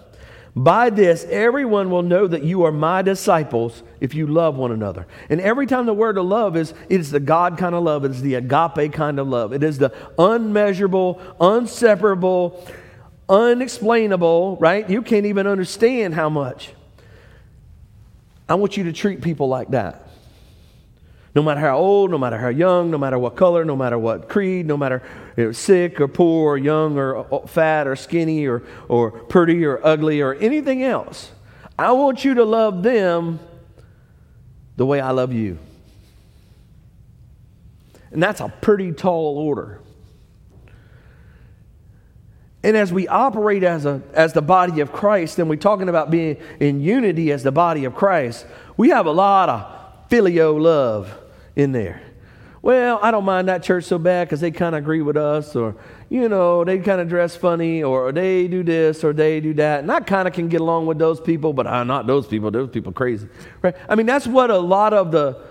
By 0.55 0.91
this, 0.91 1.23
everyone 1.23 1.89
will 1.89 2.03
know 2.03 2.27
that 2.27 2.43
you 2.43 2.65
are 2.65 2.71
my 2.71 3.01
disciples 3.01 3.81
if 3.99 4.13
you 4.13 4.27
love 4.27 4.55
one 4.55 4.71
another. 4.71 5.07
And 5.27 5.41
every 5.41 5.65
time 5.65 5.87
the 5.87 5.93
word 5.95 6.19
of 6.19 6.25
love 6.25 6.55
is, 6.55 6.71
it 6.87 6.99
is 6.99 7.09
the 7.09 7.19
God 7.19 7.57
kind 7.57 7.73
of 7.73 7.83
love, 7.83 8.05
it 8.05 8.11
is 8.11 8.21
the 8.21 8.35
agape 8.35 8.93
kind 8.93 9.17
of 9.17 9.27
love. 9.27 9.53
It 9.53 9.63
is 9.63 9.79
the 9.79 9.91
unmeasurable, 10.19 11.19
unseparable, 11.41 12.63
unexplainable, 13.27 14.57
right? 14.57 14.87
You 14.87 15.01
can't 15.01 15.25
even 15.25 15.47
understand 15.47 16.13
how 16.13 16.29
much. 16.29 16.73
I 18.47 18.53
want 18.53 18.77
you 18.77 18.83
to 18.83 18.93
treat 18.93 19.23
people 19.23 19.47
like 19.47 19.69
that. 19.69 20.06
No 21.37 21.43
matter 21.43 21.59
how 21.59 21.77
old, 21.77 22.09
no 22.09 22.17
matter 22.17 22.39
how 22.39 22.47
young, 22.47 22.89
no 22.89 22.97
matter 22.97 23.19
what 23.19 23.35
color, 23.35 23.63
no 23.63 23.75
matter 23.75 23.95
what 23.95 24.27
creed, 24.27 24.65
no 24.65 24.75
matter 24.75 25.03
if 25.35 25.55
sick 25.55 26.01
or 26.01 26.07
poor 26.07 26.53
or 26.53 26.57
young 26.57 26.97
or 26.97 27.31
uh, 27.31 27.45
fat 27.45 27.85
or 27.85 27.95
skinny 27.95 28.47
or, 28.47 28.63
or 28.87 29.11
pretty 29.11 29.63
or 29.63 29.79
ugly 29.85 30.19
or 30.19 30.33
anything 30.33 30.81
else. 30.81 31.29
I 31.77 31.91
want 31.91 32.25
you 32.25 32.33
to 32.33 32.43
love 32.43 32.81
them 32.81 33.39
the 34.77 34.85
way 34.87 34.99
I 34.99 35.11
love 35.11 35.31
you. 35.31 35.59
And 38.09 38.23
that's 38.23 38.41
a 38.41 38.49
pretty 38.49 38.91
tall 38.91 39.37
order. 39.37 39.79
And 42.63 42.75
as 42.75 42.91
we 42.91 43.07
operate 43.07 43.61
as, 43.61 43.85
a, 43.85 44.01
as 44.15 44.33
the 44.33 44.41
body 44.41 44.79
of 44.79 44.91
Christ, 44.91 45.37
and 45.37 45.47
we're 45.47 45.57
talking 45.57 45.87
about 45.87 46.09
being 46.09 46.37
in 46.59 46.81
unity 46.81 47.31
as 47.31 47.43
the 47.43 47.51
body 47.51 47.85
of 47.85 47.93
Christ, 47.93 48.47
we 48.75 48.89
have 48.89 49.05
a 49.05 49.11
lot 49.11 49.49
of 49.49 50.09
phileo 50.09 50.59
love 50.59 51.25
in 51.57 51.71
there. 51.71 51.99
Well, 52.61 52.99
I 53.01 53.11
don't 53.11 53.25
mind 53.25 53.47
that 53.47 53.63
church 53.63 53.85
so 53.85 53.97
bad 53.97 54.27
because 54.27 54.41
they 54.41 54.51
kind 54.51 54.75
of 54.75 54.79
agree 54.83 55.01
with 55.01 55.17
us, 55.17 55.55
or, 55.55 55.75
you 56.09 56.29
know, 56.29 56.63
they 56.63 56.79
kind 56.79 57.01
of 57.01 57.09
dress 57.09 57.35
funny, 57.35 57.81
or 57.81 58.11
they 58.11 58.47
do 58.47 58.61
this, 58.61 59.03
or 59.03 59.11
they 59.11 59.39
do 59.39 59.53
that. 59.55 59.81
And 59.81 59.91
I 59.91 59.99
kind 60.01 60.27
of 60.27 60.33
can 60.33 60.49
get 60.49 60.61
along 60.61 60.85
with 60.85 60.99
those 60.99 61.19
people, 61.19 61.53
but 61.53 61.65
I'm 61.65 61.87
not 61.87 62.05
those 62.07 62.27
people. 62.27 62.51
Those 62.51 62.69
people 62.69 62.91
crazy. 62.91 63.27
Right? 63.61 63.75
I 63.89 63.95
mean, 63.95 64.05
that's 64.05 64.27
what 64.27 64.51
a 64.51 64.57
lot 64.57 64.93
of 64.93 65.11
the 65.11 65.41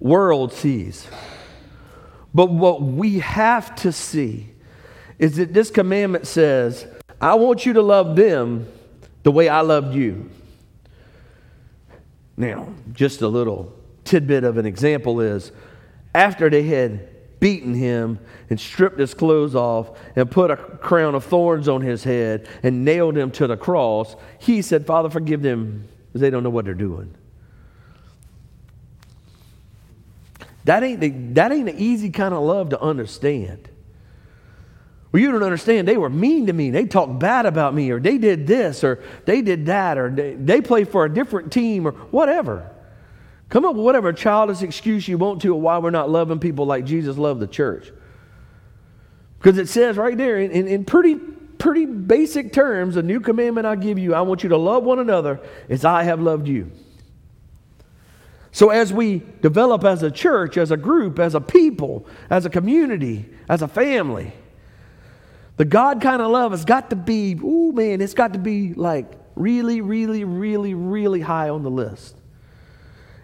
world 0.00 0.52
sees. 0.52 1.06
But 2.34 2.50
what 2.50 2.82
we 2.82 3.20
have 3.20 3.74
to 3.76 3.92
see 3.92 4.48
is 5.18 5.36
that 5.36 5.52
this 5.52 5.70
commandment 5.70 6.26
says, 6.26 6.86
I 7.20 7.34
want 7.34 7.64
you 7.64 7.74
to 7.74 7.82
love 7.82 8.16
them 8.16 8.66
the 9.22 9.30
way 9.30 9.48
I 9.48 9.60
loved 9.60 9.94
you. 9.94 10.30
Now, 12.36 12.68
just 12.92 13.22
a 13.22 13.28
little 13.28 13.76
tidbit 14.04 14.44
of 14.44 14.58
an 14.58 14.66
example 14.66 15.20
is 15.20 15.52
after 16.14 16.50
they 16.50 16.64
had 16.64 17.08
beaten 17.40 17.74
him 17.74 18.20
and 18.50 18.60
stripped 18.60 19.00
his 19.00 19.14
clothes 19.14 19.54
off 19.54 19.98
and 20.14 20.30
put 20.30 20.50
a 20.50 20.56
crown 20.56 21.14
of 21.14 21.24
thorns 21.24 21.68
on 21.68 21.80
his 21.80 22.04
head 22.04 22.48
and 22.62 22.84
nailed 22.84 23.16
him 23.16 23.30
to 23.32 23.46
the 23.46 23.56
cross, 23.56 24.14
he 24.38 24.62
said, 24.62 24.86
Father, 24.86 25.10
forgive 25.10 25.42
them 25.42 25.88
because 26.06 26.20
they 26.20 26.30
don't 26.30 26.44
know 26.44 26.50
what 26.50 26.64
they're 26.64 26.74
doing. 26.74 27.12
That 30.64 30.84
ain't, 30.84 31.00
the, 31.00 31.08
that 31.08 31.50
ain't 31.50 31.68
an 31.68 31.78
easy 31.78 32.10
kind 32.10 32.32
of 32.32 32.42
love 32.42 32.68
to 32.68 32.80
understand. 32.80 33.68
Well, 35.10 35.20
you 35.20 35.30
don't 35.30 35.42
understand. 35.42 35.88
They 35.88 35.96
were 35.96 36.08
mean 36.08 36.46
to 36.46 36.52
me. 36.52 36.70
They 36.70 36.86
talked 36.86 37.18
bad 37.18 37.44
about 37.44 37.74
me, 37.74 37.90
or 37.90 38.00
they 38.00 38.18
did 38.18 38.46
this, 38.46 38.82
or 38.84 39.02
they 39.24 39.42
did 39.42 39.66
that, 39.66 39.98
or 39.98 40.10
they, 40.10 40.34
they 40.34 40.60
play 40.60 40.84
for 40.84 41.04
a 41.04 41.12
different 41.12 41.52
team, 41.52 41.86
or 41.86 41.92
whatever. 41.92 42.71
Come 43.52 43.66
up 43.66 43.74
with 43.74 43.84
whatever 43.84 44.14
childish 44.14 44.62
excuse 44.62 45.06
you 45.06 45.18
want 45.18 45.42
to 45.42 45.54
of 45.54 45.60
why 45.60 45.76
we're 45.76 45.90
not 45.90 46.08
loving 46.08 46.38
people 46.38 46.64
like 46.64 46.86
Jesus 46.86 47.18
loved 47.18 47.38
the 47.38 47.46
church. 47.46 47.92
Because 49.38 49.58
it 49.58 49.68
says 49.68 49.98
right 49.98 50.16
there 50.16 50.38
in, 50.38 50.50
in, 50.52 50.66
in, 50.66 50.84
pretty, 50.86 51.16
pretty 51.16 51.84
basic 51.84 52.54
terms, 52.54 52.96
a 52.96 53.02
new 53.02 53.20
commandment 53.20 53.66
I 53.66 53.76
give 53.76 53.98
you 53.98 54.14
I 54.14 54.22
want 54.22 54.42
you 54.42 54.48
to 54.48 54.56
love 54.56 54.84
one 54.84 55.00
another 55.00 55.38
as 55.68 55.84
I 55.84 56.04
have 56.04 56.18
loved 56.18 56.48
you. 56.48 56.70
So, 58.52 58.70
as 58.70 58.90
we 58.90 59.22
develop 59.42 59.84
as 59.84 60.02
a 60.02 60.10
church, 60.10 60.56
as 60.56 60.70
a 60.70 60.78
group, 60.78 61.18
as 61.18 61.34
a 61.34 61.40
people, 61.40 62.06
as 62.30 62.46
a 62.46 62.50
community, 62.50 63.28
as 63.50 63.60
a 63.60 63.68
family, 63.68 64.32
the 65.58 65.66
God 65.66 66.00
kind 66.00 66.22
of 66.22 66.30
love 66.30 66.52
has 66.52 66.64
got 66.64 66.88
to 66.88 66.96
be, 66.96 67.38
oh 67.44 67.72
man, 67.72 68.00
it's 68.00 68.14
got 68.14 68.32
to 68.32 68.38
be 68.38 68.72
like 68.72 69.12
really, 69.34 69.82
really, 69.82 70.24
really, 70.24 70.72
really 70.72 71.20
high 71.20 71.50
on 71.50 71.62
the 71.62 71.70
list. 71.70 72.16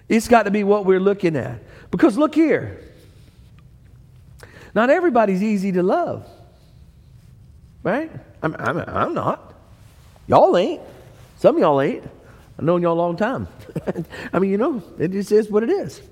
It's 0.08 0.28
got 0.28 0.44
to 0.44 0.50
be 0.50 0.64
what 0.64 0.86
we're 0.86 1.00
looking 1.00 1.36
at. 1.36 1.60
Because 1.90 2.16
look 2.16 2.34
here, 2.34 2.80
not 4.74 4.90
everybody's 4.90 5.42
easy 5.42 5.72
to 5.72 5.82
love, 5.82 6.26
right? 7.82 8.10
I'm, 8.42 8.54
I'm, 8.58 8.78
I'm 8.78 9.14
not. 9.14 9.54
Y'all 10.26 10.56
ain't. 10.56 10.82
Some 11.38 11.56
of 11.56 11.60
y'all 11.60 11.80
ain't. 11.80 12.04
I've 12.58 12.64
known 12.64 12.82
y'all 12.82 12.94
a 12.94 13.00
long 13.00 13.16
time. 13.16 13.48
I 14.32 14.38
mean, 14.38 14.50
you 14.50 14.58
know, 14.58 14.82
it 14.98 15.12
just 15.12 15.32
is 15.32 15.50
what 15.50 15.62
it 15.62 15.70
is. 15.70 16.02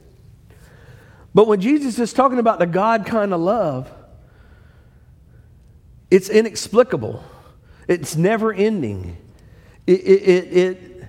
But 1.35 1.49
when 1.49 1.61
Jesus 1.61 1.99
is 1.99 2.13
talking 2.13 2.39
about 2.39 2.59
the 2.59 2.67
God 2.67 3.05
kind 3.05 3.35
of 3.35 3.41
love, 3.41 3.93
it's 6.11 6.29
inexplicable. 6.29 7.23
It's 7.89 8.17
never 8.17 8.53
ending. 8.53 9.17
It, 9.87 10.01
it, 10.01 10.29
it, 10.29 10.57
it, 10.57 11.09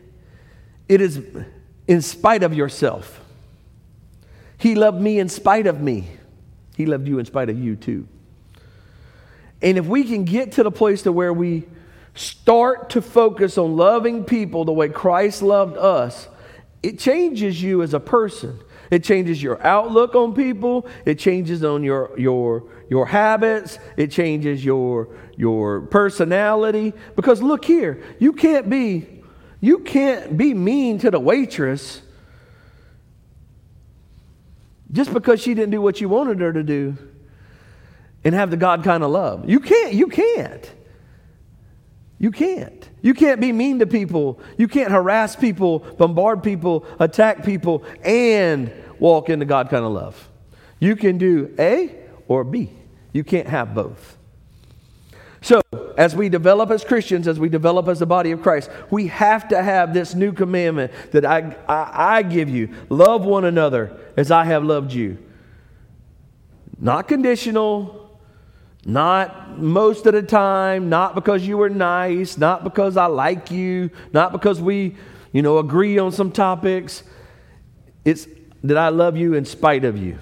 it 0.89 1.01
is 1.01 1.21
in 1.87 2.01
spite 2.01 2.43
of 2.43 2.53
yourself. 2.53 3.21
He 4.57 4.75
loved 4.75 4.99
me 4.99 5.19
in 5.19 5.29
spite 5.29 5.67
of 5.67 5.81
me. 5.81 6.07
He 6.75 6.85
loved 6.85 7.07
you 7.07 7.19
in 7.19 7.25
spite 7.25 7.49
of 7.49 7.59
you 7.59 7.75
too. 7.75 8.07
And 9.61 9.77
if 9.77 9.85
we 9.85 10.03
can 10.03 10.23
get 10.23 10.53
to 10.53 10.63
the 10.63 10.71
place 10.71 11.03
to 11.03 11.11
where 11.11 11.33
we 11.33 11.65
start 12.13 12.91
to 12.91 13.01
focus 13.01 13.57
on 13.57 13.75
loving 13.75 14.23
people 14.23 14.65
the 14.65 14.73
way 14.73 14.89
Christ 14.89 15.41
loved 15.41 15.77
us, 15.77 16.27
it 16.83 16.99
changes 16.99 17.61
you 17.61 17.81
as 17.81 17.93
a 17.93 17.99
person. 17.99 18.59
It 18.89 19.03
changes 19.03 19.41
your 19.41 19.61
outlook 19.65 20.15
on 20.15 20.33
people. 20.33 20.87
It 21.05 21.19
changes 21.19 21.63
on 21.63 21.83
your, 21.83 22.17
your, 22.17 22.63
your 22.89 23.05
habits. 23.05 23.79
It 23.97 24.11
changes 24.11 24.63
your, 24.63 25.09
your 25.35 25.81
personality. 25.81 26.93
Because 27.15 27.41
look 27.41 27.65
here, 27.65 28.01
you 28.19 28.33
can't 28.33 28.69
be, 28.69 29.16
you 29.59 29.79
can't 29.79 30.37
be 30.37 30.53
mean 30.53 30.99
to 30.99 31.11
the 31.11 31.19
waitress 31.19 32.01
just 34.91 35.13
because 35.13 35.41
she 35.41 35.53
didn't 35.53 35.71
do 35.71 35.81
what 35.81 35.99
you 35.99 36.09
wanted 36.09 36.39
her 36.39 36.53
to 36.53 36.63
do 36.63 36.97
and 38.23 38.33
have 38.35 38.51
the 38.51 38.57
God 38.57 38.83
kind 38.83 39.03
of 39.03 39.11
love. 39.11 39.49
You 39.49 39.59
can't, 39.59 39.93
you 39.93 40.07
can't. 40.07 40.71
You 42.19 42.31
can't. 42.31 42.89
You 43.01 43.13
can't 43.13 43.39
be 43.39 43.51
mean 43.51 43.79
to 43.79 43.85
people. 43.85 44.39
You 44.57 44.67
can't 44.67 44.91
harass 44.91 45.35
people, 45.35 45.79
bombard 45.79 46.43
people, 46.43 46.85
attack 46.99 47.43
people, 47.43 47.83
and 48.03 48.71
walk 48.99 49.29
into 49.29 49.45
God 49.45 49.69
kind 49.69 49.85
of 49.85 49.91
love. 49.91 50.29
You 50.79 50.95
can 50.95 51.17
do 51.17 51.53
A 51.59 51.95
or 52.27 52.43
B. 52.43 52.71
You 53.13 53.23
can't 53.23 53.47
have 53.47 53.73
both. 53.73 54.16
So, 55.41 55.61
as 55.97 56.15
we 56.15 56.29
develop 56.29 56.69
as 56.69 56.83
Christians, 56.83 57.27
as 57.27 57.39
we 57.39 57.49
develop 57.49 57.87
as 57.87 57.99
the 57.99 58.05
body 58.05 58.31
of 58.31 58.41
Christ, 58.41 58.69
we 58.91 59.07
have 59.07 59.47
to 59.49 59.61
have 59.61 59.93
this 59.93 60.13
new 60.13 60.31
commandment 60.31 60.91
that 61.11 61.25
I, 61.25 61.55
I, 61.67 62.17
I 62.17 62.23
give 62.23 62.49
you 62.49 62.69
love 62.89 63.25
one 63.25 63.45
another 63.45 63.97
as 64.15 64.31
I 64.31 64.45
have 64.45 64.63
loved 64.63 64.93
you. 64.93 65.17
Not 66.79 67.07
conditional, 67.07 68.19
not 68.85 69.59
most 69.59 70.05
of 70.05 70.13
the 70.13 70.21
time, 70.21 70.89
not 70.89 71.15
because 71.15 71.47
you 71.47 71.57
were 71.57 71.69
nice, 71.69 72.37
not 72.37 72.63
because 72.63 72.95
I 72.95 73.07
like 73.07 73.49
you, 73.49 73.89
not 74.13 74.31
because 74.31 74.61
we, 74.61 74.95
you 75.33 75.41
know, 75.41 75.57
agree 75.57 75.97
on 75.97 76.11
some 76.11 76.31
topics. 76.31 77.03
It's 78.05 78.27
that 78.63 78.77
I 78.77 78.89
love 78.89 79.17
you 79.17 79.33
in 79.33 79.45
spite 79.45 79.83
of 79.83 79.97
you. 79.97 80.19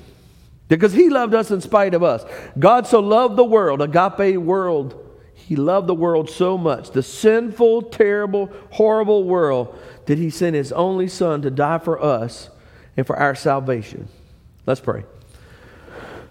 Because 0.68 0.94
he 0.94 1.10
loved 1.10 1.36
us 1.36 1.52
in 1.52 1.62
spite 1.62 1.94
of 1.94 2.02
us. 2.02 2.24
God 2.58 2.88
so 2.88 3.00
loved 3.00 3.36
the 3.36 3.44
world, 3.44 3.82
agape 3.82 4.38
world. 4.38 5.05
He 5.46 5.56
loved 5.56 5.86
the 5.86 5.94
world 5.94 6.28
so 6.28 6.58
much, 6.58 6.90
the 6.90 7.04
sinful, 7.04 7.84
terrible, 7.84 8.50
horrible 8.72 9.26
world, 9.26 9.78
that 10.08 10.18
he 10.18 10.32
sent 10.32 10.56
his 10.56 10.72
only 10.72 11.08
son 11.08 11.44
to 11.44 11.52
die 11.52 11.78
for 11.78 12.02
us 12.02 12.50
and 12.98 13.06
for 13.06 13.16
our 13.16 13.36
salvation. 13.36 14.08
Let's 14.66 14.80
pray. 14.80 15.04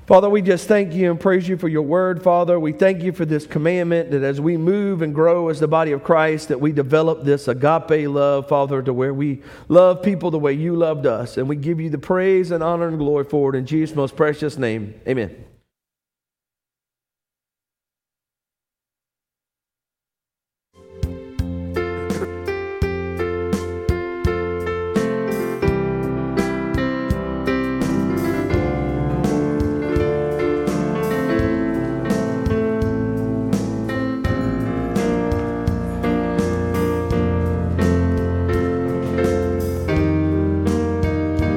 Father, 0.09 0.29
we 0.29 0.42
just 0.42 0.66
thank 0.66 0.94
you 0.94 1.12
and 1.12 1.20
praise 1.20 1.48
you 1.48 1.57
for 1.57 1.68
your 1.68 1.83
word, 1.83 2.24
Father. 2.24 2.59
We 2.59 2.72
thank 2.72 3.05
you 3.05 3.12
for 3.12 3.24
this 3.24 3.46
commandment 3.46 4.11
that 4.11 4.24
as 4.24 4.40
we 4.40 4.57
move 4.57 5.00
and 5.00 5.14
grow 5.14 5.48
as 5.48 5.61
the 5.61 5.68
body 5.68 5.92
of 5.92 6.03
Christ, 6.03 6.48
that 6.48 6.61
we 6.61 6.72
develop 6.72 7.22
this 7.22 7.46
agape 7.46 8.09
love, 8.09 8.48
Father, 8.48 8.83
to 8.83 8.92
where 8.92 9.14
we 9.14 9.42
love 9.68 10.03
people 10.03 10.33
the 10.33 10.40
way 10.40 10.55
you 10.55 10.74
loved 10.74 11.07
us. 11.07 11.37
And 11.37 11.48
we 11.48 11.55
give 11.55 11.81
you 11.81 11.88
the 11.88 11.98
praise 11.98 12.50
and 12.50 12.64
honor 12.64 12.88
and 12.88 12.98
glory 12.98 13.24
for 13.24 13.55
it 13.55 13.59
in 13.59 13.64
Jesus' 13.64 13.94
most 13.94 14.16
precious 14.16 14.59
name. 14.59 15.00
Amen. 15.07 15.54